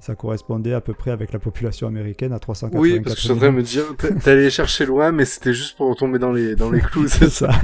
Ça 0.00 0.14
correspondait 0.14 0.74
à 0.74 0.80
peu 0.80 0.92
près 0.94 1.10
avec 1.10 1.32
la 1.32 1.38
population 1.38 1.86
américaine 1.88 2.32
à 2.32 2.38
384 2.38 2.80
Oui, 2.80 3.00
parce 3.00 3.16
que 3.16 3.22
je 3.22 3.32
de 3.32 3.48
me 3.48 3.62
dire, 3.62 3.84
allé 4.26 4.48
chercher 4.50 4.86
loin, 4.86 5.10
mais 5.10 5.24
c'était 5.24 5.54
juste 5.54 5.76
pour 5.76 5.96
tomber 5.96 6.18
dans 6.20 6.30
les, 6.32 6.54
dans 6.54 6.70
les 6.70 6.80
clous, 6.80 7.08
c'est 7.08 7.30
ça. 7.30 7.50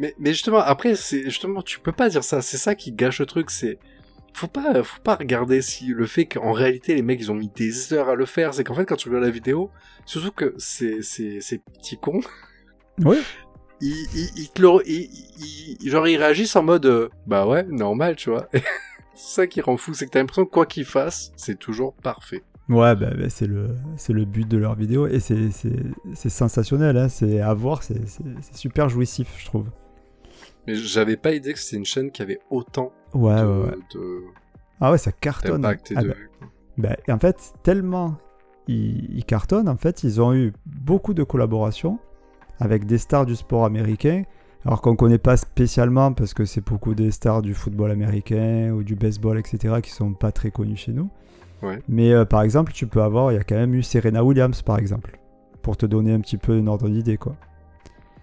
Mais, 0.00 0.14
mais 0.20 0.30
justement, 0.32 0.58
après, 0.58 0.94
c'est, 0.94 1.24
justement, 1.24 1.60
tu 1.62 1.80
peux 1.80 1.90
pas 1.92 2.08
dire 2.08 2.22
ça. 2.22 2.40
C'est 2.40 2.56
ça 2.56 2.74
qui 2.76 2.92
gâche 2.92 3.18
le 3.18 3.26
truc, 3.26 3.50
c'est, 3.50 3.78
faut 4.32 4.46
pas, 4.46 4.82
faut 4.84 5.00
pas 5.02 5.16
regarder 5.16 5.60
si 5.60 5.88
le 5.88 6.06
fait 6.06 6.26
qu'en 6.26 6.52
réalité, 6.52 6.94
les 6.94 7.02
mecs, 7.02 7.18
ils 7.20 7.32
ont 7.32 7.34
mis 7.34 7.48
des 7.48 7.92
heures 7.92 8.08
à 8.08 8.14
le 8.14 8.24
faire. 8.24 8.54
C'est 8.54 8.62
qu'en 8.62 8.74
fait, 8.74 8.86
quand 8.86 8.94
tu 8.96 9.08
regardes 9.08 9.24
la 9.24 9.30
vidéo, 9.30 9.70
surtout 10.06 10.30
que 10.30 10.54
ces, 10.56 11.02
ces, 11.02 11.40
ces 11.40 11.58
petits 11.58 11.98
cons, 11.98 12.20
Oui. 13.04 13.16
Ils, 13.80 14.48
genre, 15.84 16.08
ils 16.08 16.16
réagissent 16.16 16.56
en 16.56 16.62
mode, 16.62 16.86
euh, 16.86 17.08
bah 17.26 17.46
ouais, 17.46 17.64
normal, 17.64 18.16
tu 18.16 18.30
vois. 18.30 18.48
c'est 19.14 19.34
ça 19.34 19.46
qui 19.46 19.60
rend 19.60 19.76
fou, 19.76 19.94
c'est 19.94 20.06
que 20.06 20.10
t'as 20.10 20.20
l'impression 20.20 20.44
que 20.44 20.50
quoi 20.50 20.66
qu'ils 20.66 20.84
fassent, 20.84 21.32
c'est 21.36 21.58
toujours 21.58 21.94
parfait. 21.94 22.42
Ouais, 22.68 22.94
bah, 22.94 23.10
bah, 23.16 23.30
c'est 23.30 23.46
le, 23.46 23.76
le 24.10 24.24
but 24.24 24.46
de 24.46 24.58
leur 24.58 24.74
vidéo 24.74 25.06
et 25.06 25.20
c'est, 25.20 25.50
sensationnel, 26.28 26.96
hein. 26.98 27.08
c'est 27.08 27.40
à 27.40 27.54
voir, 27.54 27.82
c'est, 27.82 28.00
super 28.52 28.88
jouissif, 28.88 29.34
je 29.38 29.46
trouve. 29.46 29.66
Mais 30.66 30.74
j'avais 30.74 31.16
pas 31.16 31.32
idée 31.32 31.54
que 31.54 31.58
c'était 31.58 31.76
une 31.76 31.86
chaîne 31.86 32.10
qui 32.10 32.20
avait 32.20 32.40
autant 32.50 32.92
Ouais, 33.14 33.40
de, 33.40 33.46
ouais, 33.46 33.64
ouais. 33.70 33.76
de- 33.94 34.22
Ah 34.80 34.92
ouais, 34.92 34.98
ça 34.98 35.12
cartonne. 35.12 35.64
Ah 35.64 36.02
bah, 36.02 36.14
bah, 36.76 36.96
en 37.08 37.18
fait, 37.18 37.54
tellement 37.62 38.16
ils, 38.66 39.16
ils 39.16 39.24
cartonnent, 39.24 39.68
en 39.68 39.76
fait, 39.78 40.04
ils 40.04 40.20
ont 40.20 40.34
eu 40.34 40.52
beaucoup 40.66 41.14
de 41.14 41.22
collaborations 41.24 41.98
avec 42.58 42.86
des 42.86 42.98
stars 42.98 43.26
du 43.26 43.36
sport 43.36 43.64
américain, 43.64 44.22
alors 44.64 44.80
qu'on 44.80 44.96
connaît 44.96 45.18
pas 45.18 45.36
spécialement 45.36 46.12
parce 46.12 46.34
que 46.34 46.44
c'est 46.44 46.64
beaucoup 46.64 46.94
des 46.94 47.10
stars 47.10 47.42
du 47.42 47.54
football 47.54 47.90
américain 47.90 48.70
ou 48.72 48.82
du 48.82 48.94
baseball, 48.96 49.38
etc., 49.38 49.76
qui 49.82 49.90
sont 49.90 50.12
pas 50.12 50.32
très 50.32 50.50
connus 50.50 50.76
chez 50.76 50.92
nous. 50.92 51.10
Ouais. 51.62 51.80
Mais 51.88 52.12
euh, 52.12 52.24
par 52.24 52.42
exemple, 52.42 52.72
tu 52.72 52.86
peux 52.86 53.02
avoir, 53.02 53.32
il 53.32 53.36
y 53.36 53.38
a 53.38 53.44
quand 53.44 53.56
même 53.56 53.74
eu 53.74 53.82
Serena 53.82 54.24
Williams, 54.24 54.62
par 54.62 54.78
exemple, 54.78 55.18
pour 55.62 55.76
te 55.76 55.86
donner 55.86 56.12
un 56.12 56.20
petit 56.20 56.38
peu 56.38 56.56
une 56.56 56.68
ordre 56.68 56.88
d'idée, 56.88 57.16
quoi. 57.16 57.34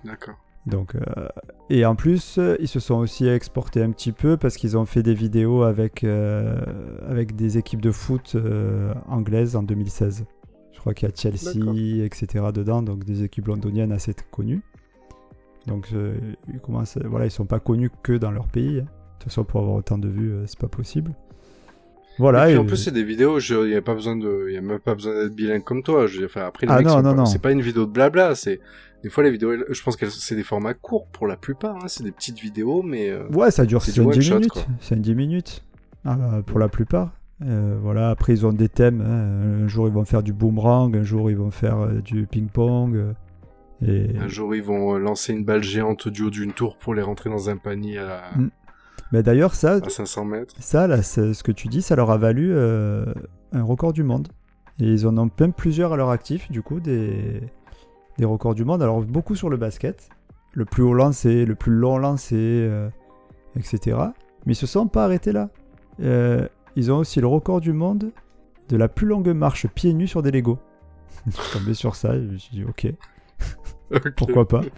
D'accord. 0.03 0.35
Donc, 0.65 0.95
euh, 0.95 1.27
et 1.69 1.85
en 1.85 1.95
plus, 1.95 2.37
euh, 2.37 2.55
ils 2.59 2.67
se 2.67 2.79
sont 2.79 2.95
aussi 2.95 3.27
exportés 3.27 3.83
un 3.83 3.91
petit 3.91 4.11
peu 4.11 4.35
parce 4.35 4.57
qu'ils 4.57 4.77
ont 4.77 4.85
fait 4.85 5.03
des 5.03 5.13
vidéos 5.13 5.61
avec, 5.63 6.03
euh, 6.03 6.59
avec 7.07 7.35
des 7.35 7.57
équipes 7.57 7.81
de 7.81 7.91
foot 7.91 8.35
anglaises 9.07 9.55
en 9.55 9.63
2016. 9.63 10.25
Crois 10.85 10.93
qu'il 10.93 11.09
y 11.09 11.11
a 11.11 11.15
Chelsea, 11.15 12.05
etc. 12.05 12.45
dedans, 12.53 12.83
donc 12.83 13.03
des 13.05 13.23
équipes 13.23 13.47
londoniennes 13.47 13.91
assez 13.91 14.13
connues. 14.29 14.61
Donc, 15.65 15.87
euh, 15.93 16.13
ils 16.53 16.59
commencent, 16.59 16.99
voilà, 17.03 17.25
ils 17.25 17.31
sont 17.31 17.45
pas 17.47 17.59
connus 17.59 17.89
que 18.03 18.13
dans 18.13 18.29
leur 18.29 18.47
pays. 18.47 18.81
hein. 18.81 18.83
De 18.83 19.23
toute 19.23 19.23
façon, 19.31 19.43
pour 19.43 19.61
avoir 19.61 19.77
autant 19.77 19.97
de 19.97 20.07
vues, 20.07 20.31
euh, 20.31 20.43
c'est 20.45 20.59
pas 20.59 20.67
possible. 20.67 21.13
Voilà. 22.19 22.43
et 22.45 22.51
puis 22.51 22.55
et- 22.55 22.57
en 22.59 22.65
plus 22.65 22.77
c'est 22.77 22.91
des 22.91 23.03
vidéos, 23.03 23.39
il 23.39 23.71
y 23.71 23.75
a 23.75 23.81
pas 23.81 23.95
besoin 23.95 24.15
de, 24.15 24.49
y 24.51 24.55
a 24.57 24.61
même 24.61 24.79
pas 24.79 24.93
besoin 24.95 25.13
d'être 25.23 25.35
bilingue 25.35 25.63
comme 25.63 25.81
toi. 25.83 26.05
Je 26.07 26.23
enfin, 26.23 26.41
après 26.45 26.65
Ah 26.69 26.77
c'est 27.25 27.41
pas 27.41 27.51
une 27.51 27.61
vidéo 27.61 27.85
de 27.87 27.91
blabla, 27.91 28.35
c'est 28.35 28.59
des 29.03 29.09
fois 29.09 29.23
les 29.23 29.31
vidéos, 29.31 29.51
je 29.69 29.83
pense 29.83 29.97
que 29.97 30.07
c'est 30.09 30.35
des 30.35 30.43
formats 30.43 30.73
courts 30.75 31.07
pour 31.07 31.27
la 31.27 31.35
plupart. 31.35 31.75
Hein, 31.77 31.87
c'est 31.87 32.03
des 32.03 32.11
petites 32.11 32.39
vidéos, 32.39 32.83
mais 32.83 33.09
euh, 33.09 33.27
Ouais, 33.33 33.51
ça 33.51 33.65
dure 33.65 33.81
C'est 33.81 33.91
du 33.91 33.99
5 34.01 34.05
one 34.07 34.13
10 34.13 34.21
shot, 34.21 34.35
minutes. 34.35 34.51
quoi. 34.51 34.63
5 34.79 35.01
10 35.01 35.15
minutes 35.15 35.63
Ah, 36.05 36.41
pour 36.45 36.59
la 36.59 36.69
plupart. 36.69 37.11
Euh, 37.43 37.77
voilà, 37.81 38.09
après 38.11 38.33
ils 38.33 38.45
ont 38.45 38.53
des 38.53 38.69
thèmes. 38.69 39.01
hein. 39.01 39.63
Un 39.65 39.67
jour 39.67 39.87
ils 39.87 39.93
vont 39.93 40.05
faire 40.05 40.23
du 40.23 40.31
boomerang, 40.33 40.95
un 40.95 41.03
jour 41.03 41.29
ils 41.29 41.37
vont 41.37 41.51
faire 41.51 41.77
euh, 41.79 42.01
du 42.01 42.25
ping-pong. 42.27 42.95
euh, 42.95 43.13
et... 43.85 44.17
un 44.17 44.27
jour 44.29 44.55
ils 44.55 44.63
vont 44.63 44.95
euh, 44.95 44.99
lancer 44.99 45.33
une 45.33 45.43
balle 45.43 45.61
géante 45.63 46.07
du 46.07 46.23
haut 46.23 46.29
d'une 46.29 46.53
tour 46.53 46.77
pour 46.77 46.93
les 46.93 47.01
rentrer 47.01 47.29
dans 47.29 47.49
un 47.49 47.57
panier 47.57 47.97
à, 47.99 48.21
Mm. 48.37 48.49
Mais 49.11 49.21
d'ailleurs, 49.21 49.53
ça, 49.53 49.73
à 49.85 49.89
500 49.89 50.25
mètres. 50.25 50.55
ça 50.59 50.87
là, 50.87 51.01
c'est- 51.03 51.33
ce 51.33 51.43
que 51.43 51.51
tu 51.51 51.67
dis, 51.67 51.81
ça 51.83 51.95
leur 51.95 52.09
a 52.09 52.17
valu 52.17 52.51
euh, 52.53 53.05
un 53.51 53.61
record 53.63 53.93
du 53.93 54.03
monde. 54.03 54.29
Et 54.79 54.85
ils 54.91 55.05
en 55.07 55.15
ont 55.17 55.29
même 55.39 55.53
plusieurs 55.53 55.93
à 55.93 55.97
leur 55.97 56.09
actif, 56.09 56.49
du 56.51 56.61
coup, 56.63 56.79
des, 56.79 57.39
des 58.17 58.25
records 58.25 58.55
du 58.55 58.65
monde. 58.65 58.81
Alors, 58.81 59.01
beaucoup 59.03 59.35
sur 59.35 59.49
le 59.49 59.57
basket. 59.57 60.09
Le 60.53 60.65
plus 60.65 60.81
haut 60.83 60.93
lancé, 60.93 61.45
le 61.45 61.53
plus 61.55 61.71
long 61.73 61.97
lancé, 61.97 62.35
euh, 62.35 62.89
etc. 63.57 63.97
Mais 64.45 64.53
ils 64.53 64.57
se 64.57 64.65
sont 64.67 64.87
pas 64.87 65.03
arrêtés 65.05 65.31
là. 65.31 65.49
Euh, 66.01 66.47
ils 66.75 66.91
ont 66.91 66.97
aussi 66.97 67.19
le 67.21 67.27
record 67.27 67.61
du 67.61 67.73
monde 67.73 68.11
de 68.69 68.77
la 68.77 68.87
plus 68.87 69.07
longue 69.07 69.29
marche 69.29 69.67
pieds 69.67 69.93
nus 69.93 70.07
sur 70.07 70.21
des 70.23 70.31
Legos. 70.31 70.59
je 71.27 71.31
suis 71.31 71.59
tombé 71.59 71.73
sur 71.73 71.95
ça 71.95 72.15
et 72.15 72.21
je 72.21 72.31
me 72.33 72.37
suis 72.37 72.55
dit, 72.57 72.63
ok, 72.63 72.87
pourquoi 74.17 74.47
pas? 74.47 74.61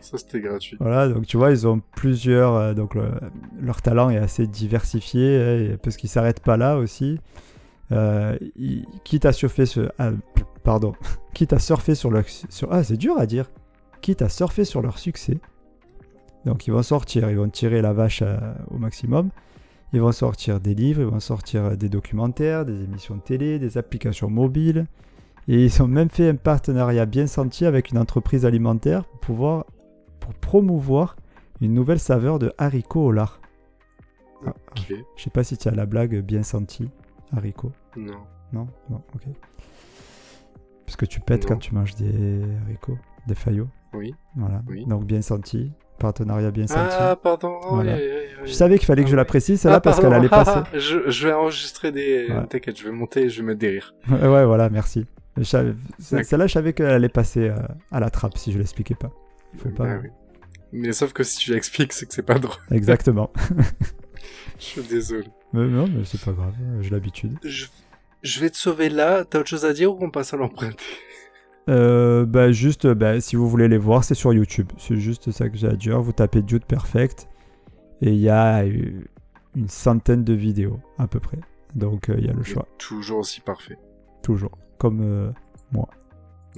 Ça 0.00 0.18
c'était 0.18 0.40
gratuit. 0.40 0.76
Voilà, 0.80 1.08
donc 1.08 1.26
tu 1.26 1.36
vois, 1.36 1.50
ils 1.52 1.66
ont 1.66 1.80
plusieurs. 1.96 2.54
euh, 2.54 2.74
donc 2.74 2.94
le- 2.94 3.12
leur 3.60 3.80
talent 3.82 4.10
est 4.10 4.18
assez 4.18 4.46
diversifié, 4.46 5.70
et- 5.72 5.76
parce 5.78 5.96
qu'ils 5.96 6.10
s'arrêtent 6.10 6.42
pas 6.42 6.56
là 6.56 6.76
aussi. 6.76 7.18
Euh, 7.92 8.36
ils- 8.56 8.84
quitte 9.04 9.24
à 9.26 9.32
surfer 9.32 9.64
sur. 9.64 9.90
ah, 9.98 10.10
pardon. 10.64 10.92
quitte 11.34 11.52
à 11.52 11.58
surfer 11.58 11.94
sur 11.94 12.10
leur. 12.10 12.24
Sur, 12.28 12.72
ah, 12.72 12.82
c'est 12.84 12.96
dur 12.96 13.16
à 13.18 13.26
dire. 13.26 13.50
Quitte 14.00 14.22
à 14.22 14.28
surfer 14.28 14.64
sur 14.64 14.82
leur 14.82 14.98
succès. 14.98 15.38
Donc 16.44 16.66
ils 16.66 16.72
vont 16.72 16.82
sortir, 16.82 17.30
ils 17.30 17.36
vont 17.36 17.48
tirer 17.48 17.80
la 17.80 17.92
vache 17.92 18.22
à- 18.22 18.56
au 18.70 18.76
maximum. 18.78 19.30
Ils 19.92 20.00
vont 20.00 20.12
sortir 20.12 20.58
des 20.60 20.74
livres, 20.74 21.02
ils 21.02 21.06
vont 21.06 21.20
sortir 21.20 21.76
des 21.76 21.88
documentaires, 21.88 22.64
des 22.64 22.82
émissions 22.84 23.16
de 23.16 23.20
télé, 23.20 23.58
des 23.58 23.76
applications 23.76 24.30
mobiles. 24.30 24.86
Et 25.48 25.64
ils 25.64 25.82
ont 25.82 25.88
même 25.88 26.08
fait 26.08 26.28
un 26.28 26.36
partenariat 26.36 27.04
bien 27.04 27.26
senti 27.26 27.66
avec 27.66 27.90
une 27.90 27.98
entreprise 27.98 28.46
alimentaire 28.46 29.04
pour 29.04 29.20
pouvoir 29.20 29.66
pour 30.20 30.34
promouvoir 30.34 31.16
une 31.60 31.74
nouvelle 31.74 31.98
saveur 31.98 32.38
de 32.38 32.52
haricots 32.58 33.06
au 33.06 33.12
lard. 33.12 33.40
Ah, 34.46 34.54
Ok. 34.70 34.94
je 35.16 35.22
sais 35.22 35.30
pas 35.30 35.42
si 35.44 35.56
tu 35.56 35.68
as 35.68 35.72
la 35.72 35.84
blague 35.84 36.20
bien 36.20 36.42
sentie, 36.44 36.88
haricot. 37.36 37.72
Non. 37.96 38.18
Non? 38.52 38.68
Non, 38.88 39.02
ok. 39.14 39.22
Parce 40.86 40.96
que 40.96 41.06
tu 41.06 41.20
pètes 41.20 41.42
Non. 41.42 41.48
quand 41.54 41.58
tu 41.58 41.74
manges 41.74 41.94
des 41.96 42.42
haricots, 42.64 42.98
des 43.26 43.34
faillots. 43.34 43.68
Oui. 43.94 44.14
Voilà. 44.36 44.62
Oui. 44.68 44.84
Donc 44.86 45.04
bien 45.04 45.22
senti, 45.22 45.72
partenariat 46.02 46.50
bien 46.50 46.66
senti. 46.66 46.80
Ah 46.98 47.16
pardon. 47.16 47.58
Voilà. 47.70 47.94
oui, 47.94 48.00
oui, 48.02 48.08
oui, 48.10 48.26
oui. 48.42 48.48
je 48.48 48.52
savais 48.52 48.76
qu'il 48.78 48.86
fallait 48.86 49.04
que 49.04 49.10
je 49.10 49.16
la 49.16 49.22
Ah, 49.22 49.24
précise 49.24 49.60
celle-là 49.60 49.78
Ah, 49.78 49.80
parce 49.80 49.98
qu'elle 50.00 50.12
allait 50.12 50.28
passer. 50.28 50.50
Ah, 50.54 50.64
je, 50.74 51.10
je 51.10 51.26
vais 51.26 51.32
enregistrer 51.32 51.92
des. 51.92 52.26
Ouais. 52.28 52.46
T'inquiète, 52.48 52.78
je 52.78 52.84
vais 52.84 52.90
monter 52.90 53.22
et 53.22 53.28
je 53.30 53.40
vais 53.40 53.46
mettre 53.46 53.60
des 53.60 53.68
rires. 53.70 53.94
ouais, 54.10 54.44
voilà, 54.44 54.68
merci. 54.68 55.06
Celle-là, 55.42 56.46
je 56.46 56.52
savais 56.52 56.74
qu'elle 56.74 56.90
allait 56.90 57.08
passer 57.08 57.48
euh, 57.48 57.56
à 57.90 58.00
la 58.00 58.10
trappe 58.10 58.36
si 58.36 58.52
je 58.52 58.58
l'expliquais 58.58 58.94
pas. 58.94 59.10
Il 59.54 59.60
faut 59.60 59.70
pas. 59.70 59.86
Ah 59.88 59.98
oui. 60.02 60.10
Mais 60.72 60.92
sauf 60.92 61.12
que 61.14 61.22
si 61.22 61.38
tu 61.38 61.52
l'expliques, 61.52 61.92
c'est 61.94 62.06
que 62.06 62.12
c'est 62.14 62.22
pas 62.22 62.38
drôle. 62.38 62.56
Exactement. 62.70 63.30
Je 64.58 64.64
suis 64.64 64.82
désolé. 64.82 65.26
mais 65.52 65.66
non, 65.66 65.86
mais 65.88 66.04
c'est 66.04 66.20
pas 66.20 66.32
grave, 66.32 66.52
j'ai 66.80 66.90
l'habitude. 66.90 67.36
Je, 67.44 67.66
je 68.22 68.40
vais 68.40 68.50
te 68.50 68.56
sauver 68.56 68.88
là. 68.88 69.24
T'as 69.24 69.40
autre 69.40 69.48
chose 69.48 69.64
à 69.64 69.72
dire 69.72 69.92
ou 69.94 69.98
on 70.00 70.10
passe 70.10 70.32
à 70.34 70.36
l'empreinte 70.36 70.78
Euh, 71.68 72.24
bah 72.26 72.50
juste, 72.50 72.86
bah, 72.88 73.20
si 73.20 73.36
vous 73.36 73.48
voulez 73.48 73.68
les 73.68 73.78
voir, 73.78 74.02
c'est 74.04 74.14
sur 74.14 74.32
YouTube. 74.32 74.70
C'est 74.78 74.96
juste 74.96 75.30
ça 75.30 75.48
que 75.48 75.56
j'ai 75.56 75.68
à 75.68 75.76
dire. 75.76 76.00
Vous 76.00 76.12
tapez 76.12 76.42
Dude 76.42 76.64
Perfect 76.64 77.28
et 78.00 78.10
il 78.10 78.18
y 78.18 78.28
a 78.28 78.64
euh, 78.64 79.04
une 79.54 79.68
centaine 79.68 80.24
de 80.24 80.32
vidéos 80.34 80.80
à 80.98 81.06
peu 81.06 81.20
près. 81.20 81.38
Donc 81.74 82.08
euh, 82.10 82.16
il 82.18 82.26
y 82.26 82.28
a 82.28 82.32
le 82.32 82.42
choix, 82.42 82.66
Toujours 82.78 83.20
aussi 83.20 83.40
parfait. 83.40 83.78
toujours. 84.22 84.50
Comme 84.78 85.00
euh, 85.02 85.30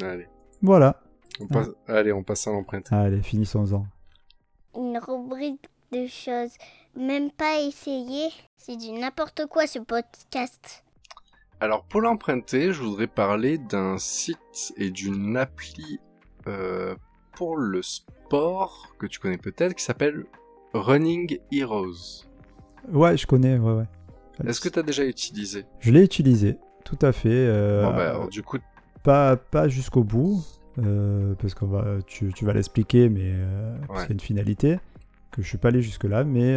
Allez. 0.02 0.26
voilà. 0.62 1.00
On 1.40 1.46
passe... 1.46 1.68
Allez, 1.86 2.12
on 2.12 2.22
passe 2.22 2.46
à 2.46 2.52
l'empreinte. 2.52 2.90
Allez, 2.92 3.22
finissons-en. 3.22 3.86
Une 4.76 4.98
rubrique 4.98 5.68
de 5.92 6.06
choses 6.06 6.52
même 6.96 7.30
pas 7.30 7.60
essayées. 7.60 8.30
C'est 8.56 8.76
du 8.76 8.92
n'importe 8.92 9.46
quoi 9.46 9.66
ce 9.66 9.78
podcast. 9.80 10.83
Alors 11.60 11.84
pour 11.84 12.00
l'emprunter, 12.00 12.72
je 12.72 12.82
voudrais 12.82 13.06
parler 13.06 13.58
d'un 13.58 13.96
site 13.98 14.72
et 14.76 14.90
d'une 14.90 15.36
appli 15.36 15.98
euh, 16.46 16.94
pour 17.36 17.56
le 17.56 17.80
sport 17.82 18.94
que 18.98 19.06
tu 19.06 19.18
connais 19.18 19.38
peut-être 19.38 19.74
qui 19.74 19.82
s'appelle 19.84 20.24
Running 20.74 21.38
Heroes. 21.52 22.26
Ouais, 22.92 23.16
je 23.16 23.26
connais. 23.26 23.56
Ouais, 23.58 23.72
ouais. 23.72 23.84
Est-ce 24.46 24.60
que 24.60 24.68
tu 24.68 24.78
as 24.78 24.82
déjà 24.82 25.04
utilisé? 25.04 25.64
Je 25.80 25.90
l'ai 25.92 26.02
utilisé, 26.04 26.58
tout 26.84 26.98
à 27.00 27.12
fait. 27.12 27.28
euh, 27.30 27.84
Bon 27.84 27.90
bah 27.96 28.10
alors 28.10 28.28
du 28.28 28.42
coup, 28.42 28.58
pas 29.02 29.36
pas 29.36 29.68
jusqu'au 29.68 30.02
bout, 30.04 30.44
euh, 30.80 31.34
parce 31.36 31.54
qu'on 31.54 31.68
va, 31.68 31.98
tu, 32.06 32.32
tu 32.34 32.44
vas 32.44 32.52
l'expliquer, 32.52 33.08
mais 33.08 33.32
Ouais. 33.88 34.00
a 34.08 34.12
une 34.12 34.20
finalité 34.20 34.78
que 35.30 35.40
je 35.40 35.48
suis 35.48 35.58
pas 35.58 35.68
allé 35.68 35.80
jusque 35.82 36.04
là, 36.04 36.24
mais 36.24 36.54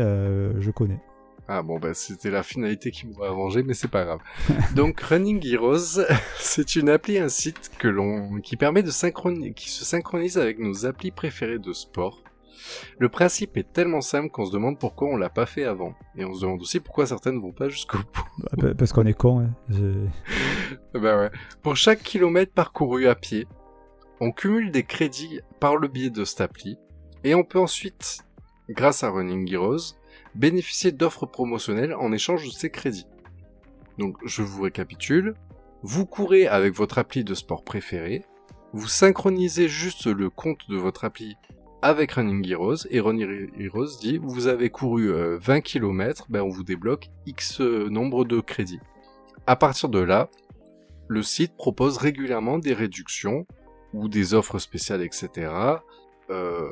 je 0.59 0.71
connais. 0.71 0.99
Ah 1.47 1.61
bon 1.63 1.79
bah 1.79 1.93
c'était 1.93 2.29
la 2.31 2.43
finalité 2.43 2.91
qui 2.91 3.07
m'aurait 3.07 3.29
arrangé, 3.29 3.63
mais 3.63 3.73
c'est 3.73 3.87
pas 3.87 4.03
grave. 4.05 4.19
Donc 4.75 4.99
Running 5.01 5.45
Heroes, 5.45 6.01
c'est 6.39 6.75
une 6.75 6.89
appli, 6.89 7.17
un 7.19 7.29
site 7.29 7.71
que 7.77 7.87
l'on 7.87 8.39
qui 8.41 8.57
permet 8.57 8.83
de 8.83 8.91
synchroniser, 8.91 9.53
qui 9.53 9.69
se 9.69 9.85
synchronise 9.85 10.37
avec 10.37 10.59
nos 10.59 10.85
applis 10.85 11.11
préférées 11.11 11.59
de 11.59 11.73
sport. 11.73 12.21
Le 12.99 13.07
principe 13.07 13.55
est 13.55 13.71
tellement 13.71 14.01
simple 14.01 14.29
qu'on 14.29 14.45
se 14.45 14.51
demande 14.51 14.77
pourquoi 14.79 15.07
on 15.09 15.15
l'a 15.15 15.29
pas 15.29 15.45
fait 15.45 15.63
avant, 15.63 15.93
et 16.17 16.25
on 16.25 16.33
se 16.33 16.41
demande 16.41 16.61
aussi 16.61 16.79
pourquoi 16.81 17.05
certaines 17.05 17.39
vont 17.39 17.53
pas 17.53 17.69
jusqu'au 17.69 17.99
bout. 17.99 18.23
Bah, 18.39 18.49
pa- 18.69 18.75
Parce 18.75 18.91
qu'on 18.91 19.05
est 19.05 19.13
con. 19.13 19.39
hein. 19.41 19.49
J'ai- 19.69 20.09
Bah 20.99 21.17
ouais. 21.17 21.29
Pour 21.61 21.77
chaque 21.77 22.01
kilomètre 22.03 22.51
parcouru 22.51 23.07
à 23.07 23.15
pied, 23.15 23.47
on 24.19 24.31
cumule 24.31 24.71
des 24.71 24.83
crédits 24.83 25.39
par 25.61 25.77
le 25.77 25.87
biais 25.87 26.09
de 26.09 26.25
cette 26.25 26.41
appli, 26.41 26.77
et 27.23 27.35
on 27.35 27.43
peut 27.43 27.59
ensuite, 27.59 28.19
grâce 28.69 29.03
à 29.03 29.11
Running 29.11 29.49
Heroes, 29.53 29.93
bénéficier 30.37 30.91
d'offres 30.91 31.25
promotionnelles 31.25 31.93
en 31.93 32.11
échange 32.11 32.45
de 32.45 32.51
ces 32.51 32.69
crédits. 32.69 33.07
Donc 33.97 34.17
je 34.25 34.43
vous 34.43 34.61
récapitule. 34.61 35.33
Vous 35.83 36.05
courez 36.05 36.47
avec 36.47 36.73
votre 36.73 36.97
appli 36.97 37.23
de 37.23 37.33
sport 37.33 37.63
préféré, 37.63 38.23
vous 38.73 38.87
synchronisez 38.87 39.67
juste 39.67 40.07
le 40.07 40.29
compte 40.29 40.69
de 40.69 40.75
votre 40.75 41.05
appli 41.05 41.35
avec 41.81 42.13
Running 42.13 42.47
Heroes 42.47 42.87
et 42.89 42.99
Running 42.99 43.49
Heroes 43.59 43.99
dit 44.01 44.17
vous 44.17 44.47
avez 44.47 44.69
couru 44.69 45.11
20 45.37 45.61
km, 45.61 46.25
ben 46.29 46.41
on 46.41 46.49
vous 46.49 46.63
débloque 46.63 47.09
X 47.25 47.59
nombre 47.59 48.25
de 48.25 48.39
crédits. 48.39 48.79
À 49.45 49.55
partir 49.55 49.89
de 49.89 49.99
là, 49.99 50.29
le 51.07 51.23
site 51.23 51.55
propose 51.55 51.97
régulièrement 51.97 52.57
des 52.59 52.73
réductions 52.73 53.45
ou 53.93 54.09
des 54.09 54.33
offres 54.33 54.59
spéciales, 54.59 55.01
etc. 55.01 55.51
Euh, 56.29 56.67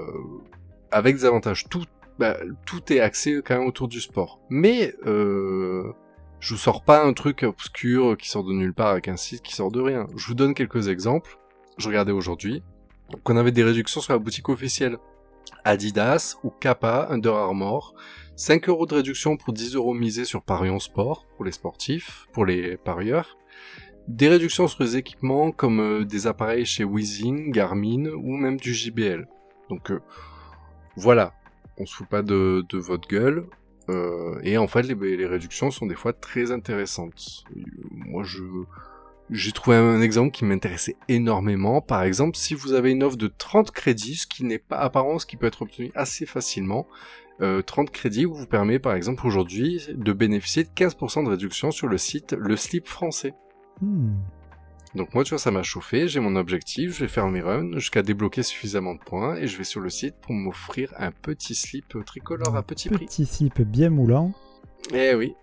avec 0.91 1.15
des 1.15 1.25
avantages. 1.25 1.65
Tout, 1.69 1.85
bah, 2.19 2.37
tout 2.65 2.93
est 2.93 2.99
axé 2.99 3.41
quand 3.43 3.57
même 3.57 3.67
autour 3.67 3.87
du 3.87 4.01
sport. 4.01 4.39
Mais 4.49 4.93
euh, 5.05 5.91
je 6.39 6.53
vous 6.53 6.59
sors 6.59 6.83
pas 6.83 7.03
un 7.03 7.13
truc 7.13 7.43
obscur 7.43 8.17
qui 8.17 8.29
sort 8.29 8.43
de 8.43 8.53
nulle 8.53 8.73
part 8.73 8.89
avec 8.89 9.07
un 9.07 9.17
site 9.17 9.41
qui 9.41 9.53
sort 9.53 9.71
de 9.71 9.81
rien. 9.81 10.07
Je 10.15 10.27
vous 10.27 10.35
donne 10.35 10.53
quelques 10.53 10.87
exemples. 10.87 11.37
Je 11.77 11.87
regardais 11.87 12.11
aujourd'hui 12.11 12.63
qu'on 13.23 13.37
avait 13.37 13.51
des 13.51 13.63
réductions 13.63 14.01
sur 14.01 14.13
la 14.13 14.19
boutique 14.19 14.49
officielle. 14.49 14.97
Adidas 15.63 16.37
ou 16.43 16.49
Kappa, 16.49 17.07
Under 17.09 17.35
Armour, 17.35 17.95
5 18.35 18.69
euros 18.69 18.85
de 18.85 18.95
réduction 18.95 19.37
pour 19.37 19.53
10 19.53 19.75
euros 19.75 19.93
misés 19.93 20.25
sur 20.25 20.43
Parion 20.43 20.79
Sport, 20.79 21.25
pour 21.35 21.45
les 21.45 21.51
sportifs, 21.51 22.27
pour 22.31 22.45
les 22.45 22.77
parieurs. 22.77 23.37
Des 24.07 24.27
réductions 24.27 24.67
sur 24.67 24.83
les 24.83 24.97
équipements 24.97 25.51
comme 25.51 25.79
euh, 25.79 26.05
des 26.05 26.27
appareils 26.27 26.65
chez 26.65 26.83
Weezing, 26.83 27.51
Garmin 27.51 28.05
ou 28.11 28.37
même 28.37 28.59
du 28.59 28.73
JBL. 28.73 29.27
Donc 29.69 29.89
euh, 29.89 29.99
voilà, 30.95 31.33
on 31.77 31.85
se 31.85 31.95
fout 31.95 32.07
pas 32.07 32.21
de, 32.21 32.65
votre 32.73 33.07
gueule. 33.07 33.45
Euh, 33.89 34.39
et 34.43 34.57
en 34.57 34.67
fait, 34.67 34.83
les, 34.83 35.25
réductions 35.25 35.71
sont 35.71 35.85
des 35.85 35.95
fois 35.95 36.13
très 36.13 36.51
intéressantes. 36.51 37.43
Moi, 37.91 38.23
j'ai 39.29 39.51
trouvé 39.51 39.77
un 39.77 40.01
exemple 40.01 40.31
qui 40.31 40.45
m'intéressait 40.45 40.95
énormément. 41.07 41.81
Par 41.81 42.03
exemple, 42.03 42.37
si 42.37 42.53
vous 42.53 42.73
avez 42.73 42.91
une 42.91 43.03
offre 43.03 43.17
de 43.17 43.27
30 43.27 43.71
crédits, 43.71 44.15
ce 44.15 44.27
qui 44.27 44.43
n'est 44.43 44.59
pas 44.59 44.77
apparent, 44.77 45.19
ce 45.19 45.25
qui 45.25 45.37
peut 45.37 45.47
être 45.47 45.61
obtenu 45.61 45.91
assez 45.95 46.25
facilement, 46.25 46.87
30 47.39 47.91
crédits 47.91 48.23
vous 48.23 48.45
permet 48.45 48.79
par 48.79 48.93
exemple 48.93 49.27
aujourd'hui 49.27 49.85
de 49.93 50.13
bénéficier 50.13 50.63
de 50.63 50.69
15% 50.69 51.25
de 51.25 51.29
réduction 51.29 51.69
sur 51.71 51.87
le 51.87 51.97
site 51.97 52.33
Le 52.33 52.55
Slip 52.55 52.87
français. 52.87 53.33
Hmm. 53.81 54.13
Donc 54.95 55.13
moi, 55.13 55.23
tu 55.23 55.31
vois, 55.31 55.39
ça 55.39 55.51
m'a 55.51 55.63
chauffé, 55.63 56.07
j'ai 56.07 56.21
mon 56.21 56.37
objectif, 56.37 56.93
je 56.93 57.01
vais 57.01 57.09
faire 57.09 57.27
mes 57.27 57.41
runs 57.41 57.73
jusqu'à 57.73 58.01
débloquer 58.01 58.43
suffisamment 58.43 58.95
de 58.95 58.99
points 58.99 59.35
et 59.35 59.47
je 59.47 59.57
vais 59.57 59.65
sur 59.65 59.81
le 59.81 59.89
site 59.89 60.15
pour 60.21 60.33
m'offrir 60.33 60.93
un 60.97 61.11
petit 61.11 61.53
slip 61.53 61.97
tricolore 62.05 62.55
à 62.55 62.63
petit, 62.63 62.89
prix. 62.89 63.05
Petit 63.05 63.25
slip 63.25 63.61
bien 63.61 63.89
moulant. 63.89 64.31
Eh 64.93 65.13
oui. 65.13 65.35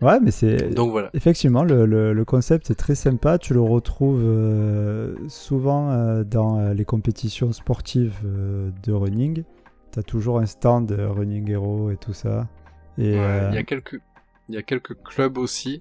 Ouais, 0.00 0.18
mais 0.20 0.30
c'est. 0.30 0.70
Donc 0.70 0.92
voilà. 0.92 1.10
Effectivement, 1.12 1.64
le, 1.64 2.22
concept 2.24 2.70
est 2.70 2.74
très 2.74 2.94
sympa. 2.94 3.38
Tu 3.38 3.52
le 3.52 3.60
retrouves 3.60 4.22
euh, 4.24 5.14
souvent 5.28 5.90
euh, 5.90 6.24
dans 6.24 6.58
euh, 6.58 6.72
les 6.72 6.84
compétitions 6.84 7.52
sportives 7.52 8.20
de 8.22 8.92
running. 8.92 9.44
Tu 9.92 9.98
as 9.98 10.02
toujours 10.02 10.38
un 10.38 10.46
stand 10.46 10.90
Running 10.92 11.50
Hero 11.50 11.90
et 11.90 11.96
tout 11.96 12.12
ça. 12.12 12.48
Et 12.96 13.14
il 13.14 13.54
y 13.54 13.58
a 13.58 13.64
quelques. 13.64 14.00
Il 14.48 14.54
y 14.54 14.58
a 14.58 14.62
quelques 14.62 15.00
clubs 15.02 15.38
aussi 15.38 15.80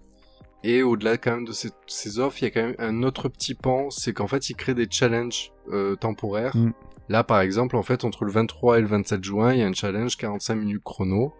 et 0.63 0.83
au-delà 0.83 1.17
quand 1.17 1.31
même 1.31 1.45
de 1.45 1.53
ces, 1.53 2.19
offres, 2.19 2.41
il 2.41 2.45
y 2.45 2.47
a 2.47 2.51
quand 2.51 2.63
même 2.63 2.75
un 2.79 3.03
autre 3.03 3.29
petit 3.29 3.55
pan, 3.55 3.89
c'est 3.89 4.13
qu'en 4.13 4.27
fait, 4.27 4.49
ils 4.49 4.55
créent 4.55 4.73
des 4.73 4.87
challenges 4.89 5.53
euh, 5.71 5.95
temporaires. 5.95 6.55
Mm. 6.55 6.73
Là, 7.07 7.23
par 7.23 7.39
exemple, 7.39 7.75
en 7.75 7.83
fait, 7.83 8.03
entre 8.03 8.25
le 8.25 8.31
23 8.31 8.77
et 8.77 8.81
le 8.81 8.87
27 8.87 9.23
juin, 9.23 9.53
il 9.53 9.59
y 9.59 9.63
a 9.63 9.67
un 9.67 9.73
challenge 9.73 10.17
45 10.17 10.55
minutes 10.55 10.83
chrono. 10.83 11.33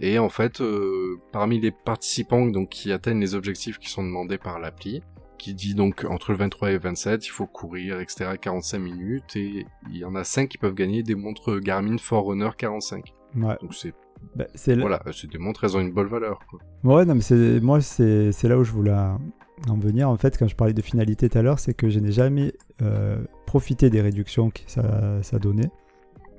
Et 0.00 0.18
en 0.18 0.28
fait, 0.28 0.60
euh, 0.60 1.18
parmi 1.32 1.58
les 1.58 1.70
participants 1.70 2.44
donc 2.44 2.68
qui 2.68 2.92
atteignent 2.92 3.20
les 3.20 3.34
objectifs 3.34 3.78
qui 3.78 3.88
sont 3.88 4.02
demandés 4.02 4.36
par 4.36 4.58
l'appli, 4.58 5.02
qui 5.38 5.54
dit 5.54 5.74
donc 5.74 6.04
entre 6.04 6.32
le 6.32 6.38
23 6.38 6.70
et 6.70 6.72
le 6.74 6.80
27, 6.80 7.26
il 7.26 7.30
faut 7.30 7.46
courir, 7.46 8.00
etc. 8.00 8.32
45 8.38 8.78
minutes, 8.78 9.36
et 9.36 9.66
il 9.90 9.96
y 9.96 10.04
en 10.04 10.14
a 10.14 10.24
5 10.24 10.48
qui 10.48 10.58
peuvent 10.58 10.74
gagner 10.74 11.02
des 11.02 11.14
montres 11.14 11.60
Garmin 11.60 11.96
Forerunner 11.96 12.50
45. 12.58 13.14
Ouais. 13.36 13.56
Donc 13.62 13.74
c'est 13.74 13.94
bah, 14.34 14.44
voilà, 14.66 15.02
c'est 15.12 15.30
des 15.30 15.38
montres, 15.38 15.64
elles 15.64 15.76
ont 15.76 15.80
une 15.80 15.92
bonne 15.92 16.08
valeur. 16.08 16.40
Quoi. 16.50 16.60
Ouais, 16.84 17.04
non, 17.04 17.14
mais 17.14 17.20
c'est 17.22 17.60
moi, 17.60 17.80
c'est 17.80 18.42
là 18.44 18.58
où 18.58 18.64
je 18.64 18.72
voulais 18.72 18.92
en 18.92 19.76
venir. 19.78 20.08
En 20.08 20.16
fait, 20.16 20.36
quand 20.38 20.48
je 20.48 20.56
parlais 20.56 20.74
de 20.74 20.82
finalité 20.82 21.28
tout 21.28 21.38
à 21.38 21.42
l'heure, 21.42 21.58
c'est 21.58 21.74
que 21.74 21.88
je 21.88 21.98
n'ai 21.98 22.12
jamais 22.12 22.52
euh, 22.82 23.18
profité 23.46 23.90
des 23.90 24.00
réductions 24.00 24.50
que 24.50 24.60
ça, 24.66 25.22
ça 25.22 25.38
donnait. 25.38 25.70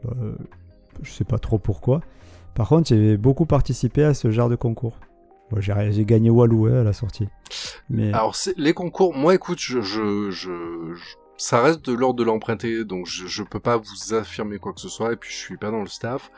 Euh, 0.05 0.35
je 1.01 1.11
sais 1.11 1.23
pas 1.23 1.39
trop 1.39 1.57
pourquoi. 1.57 2.01
Par 2.53 2.69
contre, 2.69 2.89
j'ai 2.89 3.17
beaucoup 3.17 3.45
participé 3.45 4.03
à 4.03 4.13
ce 4.13 4.31
genre 4.31 4.49
de 4.49 4.55
concours. 4.55 4.99
j'ai 5.57 6.05
gagné 6.05 6.29
Walou 6.29 6.67
à 6.67 6.83
la 6.83 6.93
sortie. 6.93 7.27
Mais... 7.89 8.13
Alors, 8.13 8.35
les 8.57 8.73
concours, 8.73 9.15
moi, 9.15 9.35
écoute, 9.35 9.59
je, 9.59 9.81
je, 9.81 10.31
je, 10.31 10.51
ça 11.37 11.61
reste 11.61 11.85
de 11.85 11.93
l'ordre 11.93 12.19
de 12.19 12.23
l'emprunté, 12.23 12.83
donc 12.83 13.05
je, 13.05 13.27
je 13.27 13.43
peux 13.43 13.59
pas 13.59 13.77
vous 13.77 14.13
affirmer 14.13 14.57
quoi 14.57 14.73
que 14.73 14.81
ce 14.81 14.89
soit, 14.89 15.13
et 15.13 15.15
puis 15.15 15.31
je 15.31 15.37
suis 15.37 15.57
pas 15.57 15.71
dans 15.71 15.81
le 15.81 15.87
staff. 15.87 16.31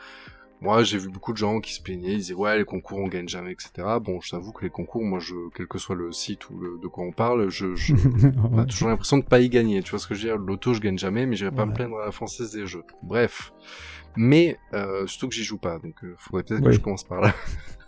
Moi, 0.62 0.82
j'ai 0.82 0.98
vu 0.98 1.08
beaucoup 1.08 1.32
de 1.32 1.38
gens 1.38 1.60
qui 1.60 1.72
se 1.72 1.80
plaignaient, 1.80 2.12
ils 2.12 2.18
disaient 2.18 2.34
ouais, 2.34 2.58
les 2.58 2.64
concours 2.64 2.98
on 2.98 3.08
gagne 3.08 3.28
jamais, 3.28 3.52
etc. 3.52 3.70
Bon, 4.02 4.20
je 4.20 4.30
t'avoue 4.30 4.52
que 4.52 4.62
les 4.62 4.70
concours, 4.70 5.02
moi, 5.02 5.18
je, 5.18 5.34
quel 5.54 5.66
que 5.66 5.78
soit 5.78 5.96
le 5.96 6.12
site 6.12 6.50
ou 6.50 6.78
de 6.78 6.86
quoi 6.86 7.04
on 7.04 7.12
parle, 7.12 7.48
je, 7.48 7.74
je 7.74 7.94
on 8.52 8.58
a 8.58 8.66
toujours 8.66 8.88
l'impression 8.88 9.16
de 9.16 9.24
pas 9.24 9.40
y 9.40 9.48
gagner. 9.48 9.82
Tu 9.82 9.90
vois 9.90 9.98
ce 9.98 10.06
que 10.06 10.14
je 10.14 10.28
veux 10.28 10.34
dire? 10.34 10.38
L'auto, 10.38 10.74
je 10.74 10.80
gagne 10.80 10.98
jamais, 10.98 11.24
mais 11.24 11.34
j'irai 11.34 11.50
pas 11.50 11.64
me 11.64 11.72
plaindre 11.72 11.98
à 11.98 12.04
la 12.04 12.12
française 12.12 12.52
des 12.52 12.66
jeux. 12.66 12.84
Bref, 13.02 13.54
mais 14.16 14.58
euh, 14.74 15.06
surtout 15.06 15.28
que 15.28 15.34
j'y 15.34 15.44
joue 15.44 15.58
pas, 15.58 15.78
donc 15.78 15.94
euh, 16.04 16.14
faudrait 16.18 16.42
peut-être 16.42 16.62
que 16.62 16.72
je 16.72 16.80
commence 16.80 17.04
par 17.04 17.22
là. 17.22 17.34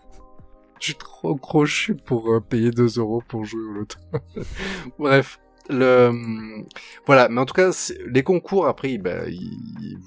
je 0.80 0.87
suis 0.87 0.94
trop 0.94 1.37
crochu 1.37 1.94
pour 1.94 2.32
euh, 2.32 2.40
payer 2.40 2.70
2 2.70 2.98
euros 2.98 3.22
pour 3.28 3.44
jouer 3.44 3.62
au 3.62 3.72
loto. 3.72 3.98
Bref, 4.98 5.40
le 5.68 6.64
voilà, 7.04 7.28
mais 7.28 7.40
en 7.40 7.44
tout 7.44 7.54
cas, 7.54 7.70
les 8.06 8.22
concours 8.22 8.66
après, 8.66 8.96
bah, 8.96 9.28
ils 9.28 9.98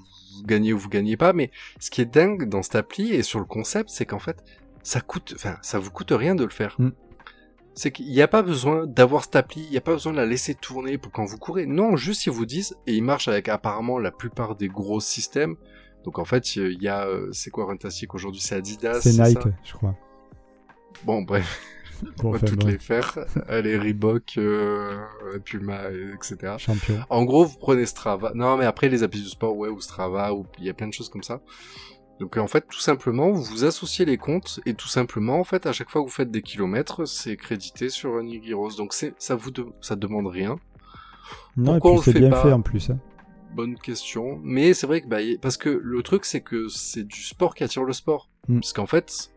gagnez 0.44 0.72
ou 0.72 0.78
vous 0.78 0.88
gagnez 0.88 1.16
pas, 1.16 1.32
mais 1.32 1.50
ce 1.78 1.90
qui 1.90 2.00
est 2.00 2.06
dingue 2.06 2.48
dans 2.48 2.62
cette 2.62 2.76
appli 2.76 3.12
et 3.12 3.22
sur 3.22 3.38
le 3.38 3.44
concept, 3.44 3.90
c'est 3.90 4.06
qu'en 4.06 4.18
fait, 4.18 4.42
ça 4.82 5.00
coûte, 5.00 5.32
enfin, 5.34 5.56
ça 5.62 5.78
vous 5.78 5.90
coûte 5.90 6.12
rien 6.12 6.34
de 6.34 6.44
le 6.44 6.50
faire. 6.50 6.76
Mm. 6.78 6.90
C'est 7.74 7.90
qu'il 7.90 8.06
n'y 8.06 8.22
a 8.22 8.28
pas 8.28 8.42
besoin 8.42 8.86
d'avoir 8.86 9.24
cette 9.24 9.36
appli, 9.36 9.62
il 9.64 9.70
n'y 9.70 9.76
a 9.76 9.82
pas 9.82 9.92
besoin 9.92 10.12
de 10.12 10.16
la 10.16 10.24
laisser 10.24 10.54
tourner 10.54 10.96
pour 10.96 11.12
quand 11.12 11.26
vous 11.26 11.36
courez. 11.36 11.66
Non, 11.66 11.96
juste 11.96 12.24
ils 12.24 12.32
vous 12.32 12.46
disent, 12.46 12.76
et 12.86 12.94
ils 12.94 13.02
marchent 13.02 13.28
avec 13.28 13.48
apparemment 13.48 13.98
la 13.98 14.10
plupart 14.10 14.56
des 14.56 14.68
gros 14.68 15.00
systèmes. 15.00 15.56
Donc 16.04 16.18
en 16.18 16.24
fait, 16.24 16.56
il 16.56 16.82
y 16.82 16.88
a, 16.88 17.04
euh, 17.06 17.28
c'est 17.32 17.50
quoi 17.50 17.66
Runtastic 17.66 18.14
aujourd'hui 18.14 18.40
C'est 18.40 18.54
Adidas 18.54 19.00
C'est 19.02 19.12
Nike, 19.12 19.48
je 19.64 19.72
crois. 19.74 19.94
Bon, 21.04 21.22
bref. 21.22 21.60
on 22.22 22.30
va 22.30 22.38
toutes 22.38 22.64
les 22.64 22.78
faire. 22.78 23.18
Les 23.48 23.78
Reebok, 23.78 24.34
euh, 24.38 24.98
Puma, 25.44 25.90
etc. 26.14 26.54
Champion. 26.58 27.00
En 27.10 27.24
gros, 27.24 27.44
vous 27.44 27.58
prenez 27.58 27.86
Strava. 27.86 28.32
Non, 28.34 28.56
mais 28.56 28.64
après, 28.64 28.88
les 28.88 29.02
applis 29.02 29.22
du 29.22 29.28
sport, 29.28 29.56
ouais, 29.56 29.68
ou 29.68 29.80
Strava, 29.80 30.34
ou 30.34 30.46
il 30.58 30.64
y 30.64 30.70
a 30.70 30.74
plein 30.74 30.88
de 30.88 30.92
choses 30.92 31.08
comme 31.08 31.22
ça. 31.22 31.40
Donc 32.18 32.36
en 32.38 32.46
fait, 32.46 32.66
tout 32.68 32.80
simplement, 32.80 33.30
vous 33.30 33.64
associez 33.64 34.04
les 34.04 34.16
comptes 34.16 34.60
et 34.64 34.74
tout 34.74 34.88
simplement, 34.88 35.38
en 35.38 35.44
fait, 35.44 35.66
à 35.66 35.72
chaque 35.72 35.90
fois 35.90 36.00
que 36.00 36.06
vous 36.06 36.12
faites 36.12 36.30
des 36.30 36.42
kilomètres, 36.42 37.04
c'est 37.06 37.36
crédité 37.36 37.90
sur 37.90 38.14
Running 38.14 38.42
Heroes. 38.48 38.76
Donc 38.76 38.94
c'est 38.94 39.14
ça 39.18 39.34
vous 39.34 39.50
ça 39.82 39.96
demande 39.96 40.26
rien. 40.26 40.56
Non, 41.56 41.78
Pourquoi 41.78 41.92
et 41.92 41.94
puis 42.00 42.12
c'est 42.12 42.18
bien 42.18 42.32
fait 42.32 42.52
en 42.52 42.62
plus. 42.62 42.90
Hein. 42.90 42.98
Bonne 43.54 43.76
question. 43.76 44.40
Mais 44.42 44.72
c'est 44.72 44.86
vrai 44.86 45.02
que 45.02 45.08
bah, 45.08 45.18
parce 45.42 45.56
que 45.56 45.68
le 45.68 46.02
truc 46.02 46.24
c'est 46.24 46.40
que 46.40 46.68
c'est 46.68 47.04
du 47.04 47.22
sport 47.22 47.54
qui 47.54 47.64
attire 47.64 47.84
le 47.84 47.92
sport. 47.92 48.30
Mm. 48.48 48.60
Parce 48.60 48.72
qu'en 48.72 48.86
fait, 48.86 49.30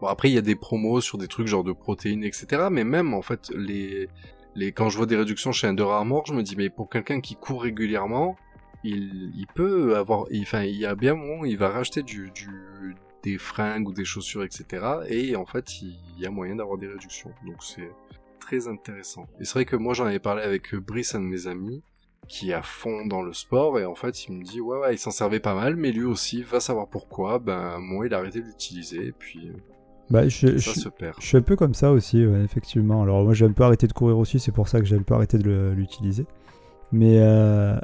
Bon 0.00 0.08
après 0.08 0.28
il 0.28 0.34
y 0.34 0.38
a 0.38 0.42
des 0.42 0.56
promos 0.56 1.00
sur 1.00 1.18
des 1.18 1.28
trucs 1.28 1.46
genre 1.46 1.64
de 1.64 1.72
protéines 1.72 2.24
etc. 2.24 2.68
Mais 2.70 2.84
même 2.84 3.14
en 3.14 3.22
fait 3.22 3.50
les 3.54 4.08
les 4.54 4.72
quand 4.72 4.88
je 4.88 4.96
vois 4.96 5.06
des 5.06 5.16
réductions 5.16 5.52
chez 5.52 5.66
Under 5.66 5.90
Armour, 5.90 6.24
je 6.26 6.34
me 6.34 6.42
dis 6.42 6.56
mais 6.56 6.70
pour 6.70 6.88
quelqu'un 6.88 7.20
qui 7.20 7.36
court 7.36 7.62
régulièrement, 7.62 8.36
il, 8.84 9.32
il 9.36 9.46
peut 9.54 9.96
avoir, 9.96 10.26
enfin 10.40 10.62
il, 10.62 10.76
y 10.76 10.86
a 10.86 10.94
bien 10.94 11.14
moment 11.14 11.44
il 11.44 11.58
va 11.58 11.68
racheter 11.68 12.02
du, 12.02 12.30
du 12.30 12.96
des 13.22 13.38
fringues 13.38 13.88
ou 13.88 13.92
des 13.92 14.04
chaussures 14.04 14.44
etc. 14.44 14.86
Et 15.08 15.36
en 15.36 15.46
fait 15.46 15.82
il, 15.82 15.98
y 16.18 16.26
a 16.26 16.30
moyen 16.30 16.56
d'avoir 16.56 16.78
des 16.78 16.88
réductions. 16.88 17.32
Donc 17.46 17.62
c'est 17.62 17.90
très 18.38 18.68
intéressant. 18.68 19.26
Et 19.40 19.44
c'est 19.44 19.54
vrai 19.54 19.64
que 19.64 19.76
moi 19.76 19.94
j'en 19.94 20.06
avais 20.06 20.18
parlé 20.18 20.42
avec 20.42 20.74
Brice, 20.74 21.14
un 21.14 21.20
de 21.20 21.26
mes 21.26 21.46
amis, 21.46 21.82
qui 22.28 22.50
est 22.50 22.54
à 22.54 22.62
fond 22.62 23.06
dans 23.06 23.22
le 23.22 23.32
sport, 23.32 23.78
et 23.78 23.84
en 23.84 23.94
fait 23.94 24.26
il 24.26 24.38
me 24.38 24.44
dit 24.44 24.60
ouais 24.60 24.78
ouais 24.78 24.94
il 24.94 24.98
s'en 24.98 25.10
servait 25.10 25.40
pas 25.40 25.54
mal, 25.54 25.76
mais 25.76 25.90
lui 25.90 26.04
aussi 26.04 26.42
va 26.42 26.60
savoir 26.60 26.88
pourquoi, 26.88 27.38
ben 27.38 27.78
moi 27.78 28.06
il 28.06 28.14
a 28.14 28.18
arrêté 28.18 28.40
d'utiliser, 28.40 29.06
et 29.06 29.12
puis 29.12 29.52
bah, 30.10 30.28
je, 30.28 30.58
je, 30.58 30.70
suis 31.18 31.36
un 31.36 31.42
peu 31.42 31.56
comme 31.56 31.74
ça 31.74 31.90
aussi, 31.90 32.20
effectivement. 32.20 33.02
Alors 33.02 33.24
moi 33.24 33.34
j'ai 33.34 33.44
un 33.44 33.52
peu 33.52 33.64
arrêté 33.64 33.86
de 33.86 33.92
courir 33.92 34.18
aussi, 34.18 34.38
c'est 34.38 34.52
pour 34.52 34.68
ça 34.68 34.80
que 34.80 34.86
j'ai 34.86 34.96
un 34.96 35.02
peu 35.02 35.14
arrêté 35.14 35.38
de 35.38 35.72
l'utiliser. 35.76 36.26
Mais, 36.92 37.18
euh, 37.20 37.78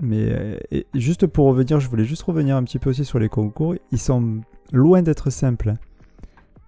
mais 0.00 0.60
juste 0.94 1.26
pour 1.26 1.46
revenir, 1.46 1.80
je 1.80 1.88
voulais 1.88 2.04
juste 2.04 2.22
revenir 2.22 2.56
un 2.56 2.64
petit 2.64 2.78
peu 2.78 2.90
aussi 2.90 3.04
sur 3.04 3.18
les 3.18 3.28
concours. 3.28 3.74
Ils 3.90 3.98
sont 3.98 4.40
loin 4.72 5.02
d'être 5.02 5.30
simples. 5.30 5.70
Hein. 5.70 5.78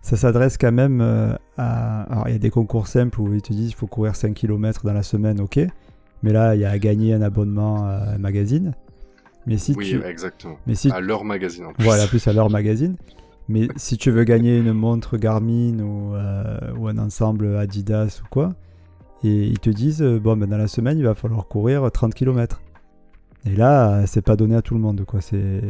Ça 0.02 0.16
s'adresse 0.16 0.58
quand 0.58 0.72
même 0.72 1.00
euh, 1.00 1.34
à... 1.56 2.02
Alors 2.02 2.28
il 2.28 2.32
y 2.32 2.36
a 2.36 2.38
des 2.38 2.50
concours 2.50 2.86
simples 2.86 3.20
où 3.20 3.32
ils 3.32 3.40
te 3.40 3.52
disent 3.52 3.70
il 3.70 3.74
faut 3.74 3.86
courir 3.86 4.14
5 4.16 4.34
km 4.34 4.84
dans 4.84 4.92
la 4.92 5.02
semaine, 5.02 5.40
ok. 5.40 5.60
Mais 6.22 6.32
là 6.32 6.54
il 6.54 6.60
y 6.60 6.64
a 6.64 6.70
à 6.70 6.78
gagner 6.78 7.14
un 7.14 7.22
abonnement 7.22 7.84
à 7.84 8.14
un 8.14 8.18
magazine. 8.18 8.74
Mais 9.46 9.56
si 9.56 9.74
oui, 9.76 9.98
exactement. 10.06 10.58
Mais 10.66 10.74
si... 10.74 10.90
À 10.90 11.00
leur 11.00 11.24
magazine 11.24 11.66
en 11.66 11.72
plus. 11.72 11.84
Voilà, 11.84 12.06
plus 12.06 12.26
à 12.28 12.32
leur 12.32 12.50
magazine. 12.50 12.96
Mais 13.48 13.68
si 13.76 13.96
tu 13.98 14.10
veux 14.10 14.24
gagner 14.24 14.56
une 14.58 14.72
montre 14.72 15.16
Garmin 15.18 15.78
ou, 15.80 16.14
euh, 16.14 16.72
ou 16.78 16.88
un 16.88 16.96
ensemble 16.98 17.56
Adidas 17.56 18.20
ou 18.24 18.28
quoi, 18.30 18.54
et 19.22 19.44
ils 19.46 19.58
te 19.58 19.70
disent, 19.70 20.02
euh, 20.02 20.18
bon, 20.18 20.36
ben, 20.36 20.48
dans 20.48 20.56
la 20.58 20.66
semaine, 20.68 20.98
il 20.98 21.04
va 21.04 21.14
falloir 21.14 21.46
courir 21.46 21.90
30 21.92 22.14
km. 22.14 22.60
Et 23.46 23.54
là, 23.54 24.06
c'est 24.06 24.22
pas 24.22 24.36
donné 24.36 24.54
à 24.56 24.62
tout 24.62 24.74
le 24.74 24.80
monde, 24.80 25.04
quoi. 25.04 25.20
C'est. 25.20 25.60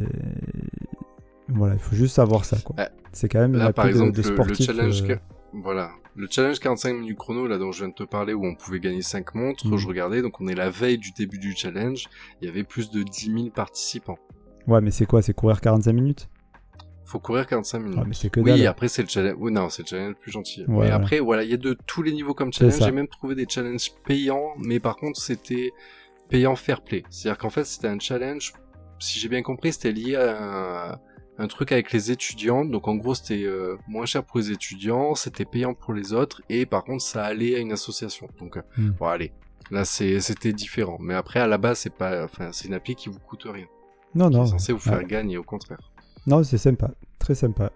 Voilà, 1.49 1.75
il 1.75 1.81
faut 1.81 1.95
juste 1.97 2.15
savoir 2.15 2.45
ça, 2.45 2.57
quoi. 2.65 2.77
Ouais. 2.79 2.89
C'est 3.13 3.29
quand 3.29 3.41
même 3.41 3.55
Là, 3.55 3.73
par 3.73 3.85
de- 3.85 3.91
exemple, 3.91 4.13
de 4.13 4.23
le- 4.23 4.45
le, 4.49 4.55
challenge, 4.55 5.03
euh, 5.03 5.07
que- 5.17 5.21
voilà, 5.53 5.91
le 6.17 6.27
challenge 6.31 6.59
45 6.59 6.95
minutes 6.95 7.19
chrono 7.19 7.47
là 7.47 7.59
dont 7.59 7.71
je 7.71 7.81
viens 7.81 7.89
de 7.89 7.95
te 7.95 8.03
parler 8.05 8.33
où 8.35 8.45
on 8.47 8.55
pouvait 8.55 8.81
gagner 8.81 9.03
5 9.03 9.35
montres, 9.35 9.67
Mhm. 9.67 9.77
je 9.77 9.87
regardais, 9.89 10.23
donc 10.23 10.41
on 10.41 10.47
est 10.49 10.55
la 10.55 10.71
veille 10.71 10.99
du 10.99 11.11
début 11.13 11.39
du 11.39 11.53
challenge, 11.55 12.07
il 12.41 12.47
y 12.47 12.49
avait 12.51 12.65
plus 12.65 12.91
de 12.91 13.03
10 13.03 13.27
000 13.33 13.51
participants. 13.51 14.19
Ouais, 14.67 14.81
mais 14.81 14.91
c'est 14.91 15.07
quoi? 15.07 15.21
C'est 15.23 15.35
courir 15.35 15.61
45 15.61 15.93
minutes? 15.93 16.29
Faut 17.05 17.19
courir 17.19 17.47
45 17.47 17.79
minutes. 17.81 17.99
Ah, 18.01 18.05
mais 18.07 18.15
c'est 18.15 18.31
que 18.31 18.41
oui, 18.41 18.51
dalle. 18.53 18.67
après 18.67 18.89
c'est 18.89 19.03
le 19.03 19.09
challenge. 19.09 19.37
Oui, 19.39 19.53
non, 19.53 19.69
c'est 19.69 19.83
le 19.83 19.89
challenge 19.89 20.09
le 20.11 20.15
plus 20.15 20.33
gentil. 20.33 20.65
Ouais, 20.67 20.87
mais 20.87 20.91
après, 20.91 21.21
voilà, 21.21 21.43
il 21.45 21.51
y 21.51 21.55
a 21.55 21.59
de 21.59 21.77
tous 21.87 22.03
les 22.03 22.13
niveaux 22.13 22.35
comme 22.35 22.53
C'est 22.53 22.71
challenge. 22.71 22.83
J'ai 22.85 22.93
même 22.93 23.09
trouvé 23.09 23.35
des 23.35 23.47
challenges 23.49 23.91
payants, 24.07 24.55
mais 24.59 24.81
par 24.81 24.97
contre, 24.97 25.21
c'était 25.21 25.73
payant 26.31 26.57
fair 26.57 26.83
play. 26.83 27.03
C'est-à-dire 27.11 27.39
qu'en 27.39 27.51
fait, 27.51 27.65
c'était 27.65 27.89
un 27.89 27.99
challenge. 27.99 28.55
Si 28.99 29.19
j'ai 29.19 29.29
bien 29.29 29.43
compris, 29.43 29.73
c'était 29.73 29.93
lié 29.93 30.17
à 30.17 30.93
un, 30.93 30.99
un 31.39 31.47
truc 31.47 31.73
avec 31.73 31.93
les 31.93 32.11
étudiants. 32.11 32.65
Donc 32.65 32.89
en 32.89 32.95
gros, 32.95 33.15
c'était 33.15 33.43
euh, 33.45 33.77
moins 33.87 34.07
cher 34.07 34.25
pour 34.25 34.39
les 34.39 34.51
étudiants, 34.51 35.15
c'était 35.15 35.45
payant 35.45 35.75
pour 35.75 35.93
les 35.93 36.13
autres, 36.15 36.41
et 36.49 36.65
par 36.65 36.85
contre, 36.85 37.03
ça 37.05 37.25
allait 37.25 37.57
à 37.57 37.59
une 37.59 37.73
association. 37.73 38.29
Donc, 38.41 38.57
euh, 38.57 38.63
Hmm. 38.79 38.91
bon, 38.99 39.07
allez. 39.07 39.33
Là, 39.71 39.85
c'est, 39.85 40.21
c'était 40.21 40.53
différent. 40.53 40.97
Mais 41.01 41.15
après, 41.15 41.41
à 41.41 41.47
la 41.47 41.59
base, 41.59 41.79
c'est 41.81 41.95
pas, 41.95 42.25
enfin, 42.25 42.51
c'est 42.53 42.69
une 42.69 42.75
appli 42.75 42.95
qui 42.95 43.09
vous 43.09 43.19
coûte 43.19 43.47
rien. 43.47 43.67
Non, 44.15 44.31
non. 44.31 44.45
est 44.45 44.49
censée 44.49 44.73
vous 44.73 44.79
faire 44.79 45.03
gagner, 45.05 45.37
au 45.39 45.43
contraire. 45.43 45.91
Non, 46.27 46.43
c'est 46.43 46.59
sympa. 46.59 46.91
Très 47.19 47.35
sympa. 47.35 47.71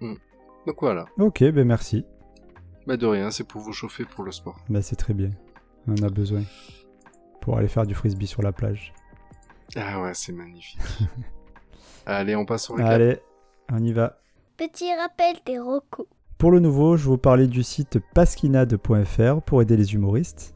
Donc 0.00 0.76
voilà. 0.80 1.06
Ok, 1.18 1.42
ben 1.44 1.64
merci. 1.64 2.04
Bah 2.86 2.96
de 2.96 3.06
rien, 3.06 3.30
c'est 3.30 3.44
pour 3.44 3.60
vous 3.60 3.72
chauffer 3.72 4.04
pour 4.04 4.24
le 4.24 4.32
sport. 4.32 4.58
Ben, 4.68 4.82
c'est 4.82 4.96
très 4.96 5.14
bien. 5.14 5.30
On 5.86 5.92
en 5.92 6.06
a 6.06 6.08
besoin. 6.08 6.42
Pour 7.40 7.56
aller 7.58 7.68
faire 7.68 7.86
du 7.86 7.94
frisbee 7.94 8.26
sur 8.26 8.42
la 8.42 8.52
plage. 8.52 8.92
Ah 9.76 10.02
ouais, 10.02 10.14
c'est 10.14 10.32
magnifique. 10.32 10.80
Allez, 12.06 12.36
on 12.36 12.44
passe 12.44 12.70
au 12.70 12.74
récap. 12.74 12.92
Allez, 12.92 13.18
on 13.72 13.82
y 13.82 13.92
va. 13.92 14.18
Petit 14.56 14.92
rappel 14.94 15.36
des 15.44 15.58
recos. 15.58 16.06
Pour 16.38 16.50
le 16.50 16.60
nouveau, 16.60 16.96
je 16.96 17.04
vais 17.04 17.10
vous 17.10 17.18
parler 17.18 17.46
du 17.46 17.62
site 17.62 17.98
pasquinade.fr 18.14 19.42
pour 19.42 19.62
aider 19.62 19.76
les 19.76 19.94
humoristes. 19.94 20.54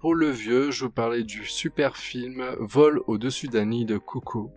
Pour 0.00 0.14
le 0.14 0.30
vieux, 0.30 0.70
je 0.70 0.84
vous 0.84 0.90
parlais 0.90 1.24
du 1.24 1.44
super 1.44 1.96
film 1.96 2.44
Vol 2.60 3.00
au-dessus 3.06 3.48
d'un 3.48 3.66
nid 3.66 3.84
de 3.84 3.98
coucou. 3.98 4.50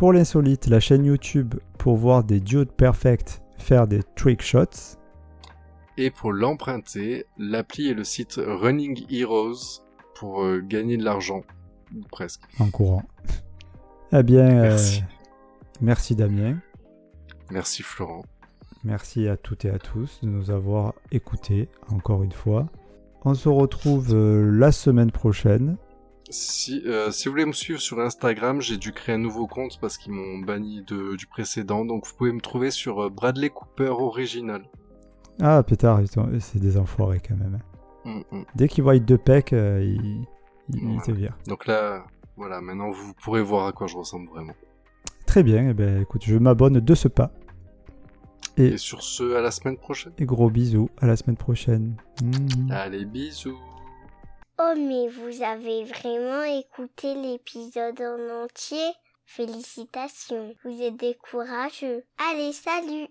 Pour 0.00 0.14
l'insolite, 0.14 0.66
la 0.68 0.80
chaîne 0.80 1.04
YouTube 1.04 1.56
pour 1.76 1.98
voir 1.98 2.24
des 2.24 2.40
dudes 2.40 2.72
perfect 2.72 3.42
faire 3.58 3.86
des 3.86 4.02
trick 4.16 4.40
shots. 4.40 4.96
Et 5.98 6.10
pour 6.10 6.32
l'emprunter, 6.32 7.26
l'appli 7.36 7.88
et 7.88 7.92
le 7.92 8.02
site 8.02 8.40
Running 8.42 9.04
Heroes 9.10 9.82
pour 10.14 10.42
euh, 10.42 10.62
gagner 10.66 10.96
de 10.96 11.04
l'argent. 11.04 11.42
Presque. 12.10 12.40
en 12.58 12.70
courant. 12.70 13.02
Eh 14.14 14.22
bien, 14.22 14.48
euh, 14.48 14.62
Merci. 14.70 15.04
merci 15.82 16.16
Damien. 16.16 16.56
Merci 17.50 17.82
Florent. 17.82 18.24
Merci 18.84 19.28
à 19.28 19.36
toutes 19.36 19.66
et 19.66 19.70
à 19.70 19.78
tous 19.78 20.20
de 20.22 20.28
nous 20.28 20.50
avoir 20.50 20.94
écoutés 21.12 21.68
encore 21.90 22.22
une 22.22 22.32
fois. 22.32 22.70
On 23.26 23.34
se 23.34 23.50
retrouve 23.50 24.14
euh, 24.14 24.50
la 24.50 24.72
semaine 24.72 25.10
prochaine. 25.10 25.76
Si, 26.30 26.82
euh, 26.86 27.10
si 27.10 27.26
vous 27.26 27.32
voulez 27.32 27.44
me 27.44 27.52
suivre 27.52 27.80
sur 27.80 27.98
Instagram, 28.00 28.60
j'ai 28.60 28.76
dû 28.76 28.92
créer 28.92 29.16
un 29.16 29.18
nouveau 29.18 29.46
compte 29.48 29.78
parce 29.80 29.98
qu'ils 29.98 30.12
m'ont 30.12 30.38
banni 30.38 30.82
de, 30.86 31.16
du 31.16 31.26
précédent. 31.26 31.84
Donc 31.84 32.06
vous 32.06 32.14
pouvez 32.16 32.32
me 32.32 32.40
trouver 32.40 32.70
sur 32.70 33.00
euh, 33.04 33.10
Bradley 33.10 33.50
Cooper 33.50 33.88
Original. 33.88 34.62
Ah, 35.40 35.62
pétard, 35.62 36.00
ils 36.02 36.40
c'est 36.40 36.60
des 36.60 36.76
enfoirés 36.76 37.20
quand 37.26 37.36
même. 37.36 37.58
Mm, 38.04 38.20
mm. 38.30 38.44
Dès 38.54 38.68
qu'ils 38.68 38.84
voient 38.84 38.98
deux 38.98 39.18
pecs, 39.18 39.52
euh, 39.52 39.82
ils, 39.82 40.24
ils, 40.68 40.82
ils 40.82 40.96
Ouais. 40.96 41.02
te 41.04 41.10
virent. 41.10 41.36
Donc 41.48 41.66
là, 41.66 42.04
voilà, 42.36 42.60
maintenant 42.60 42.90
vous 42.90 43.12
pourrez 43.22 43.42
voir 43.42 43.66
à 43.66 43.72
quoi 43.72 43.86
je 43.88 43.96
ressemble 43.96 44.28
vraiment. 44.28 44.54
Très 45.26 45.42
bien, 45.42 45.70
eh 45.70 45.74
ben, 45.74 46.00
écoute, 46.02 46.22
je 46.24 46.36
m'abonne 46.36 46.78
de 46.80 46.94
ce 46.94 47.08
pas. 47.08 47.32
Et, 48.56 48.66
Et 48.66 48.76
sur 48.78 49.02
ce, 49.02 49.34
à 49.36 49.40
la 49.40 49.50
semaine 49.50 49.76
prochaine. 49.78 50.12
et 50.18 50.24
gros 50.26 50.50
bisous, 50.50 50.90
à 51.00 51.06
la 51.06 51.16
semaine 51.16 51.36
prochaine. 51.36 51.96
Mmh. 52.22 52.70
Allez, 52.70 53.04
bisous. 53.04 53.58
Oh, 54.62 54.74
mais 54.76 55.08
vous 55.08 55.42
avez 55.42 55.84
vraiment 55.84 56.42
écouté 56.42 57.14
l'épisode 57.14 57.98
en 58.02 58.44
entier? 58.44 58.90
Félicitations, 59.24 60.54
vous 60.62 60.82
êtes 60.82 60.98
des 60.98 61.14
courageux. 61.14 62.04
Allez, 62.18 62.52
salut 62.52 63.08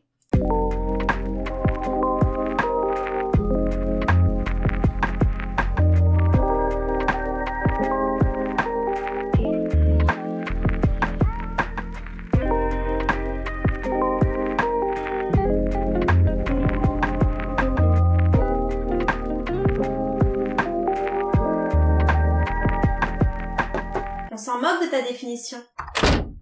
On 24.40 24.42
s'en 24.42 24.62
moque 24.62 24.86
de 24.86 24.88
ta 24.90 25.02
définition. 25.02 25.58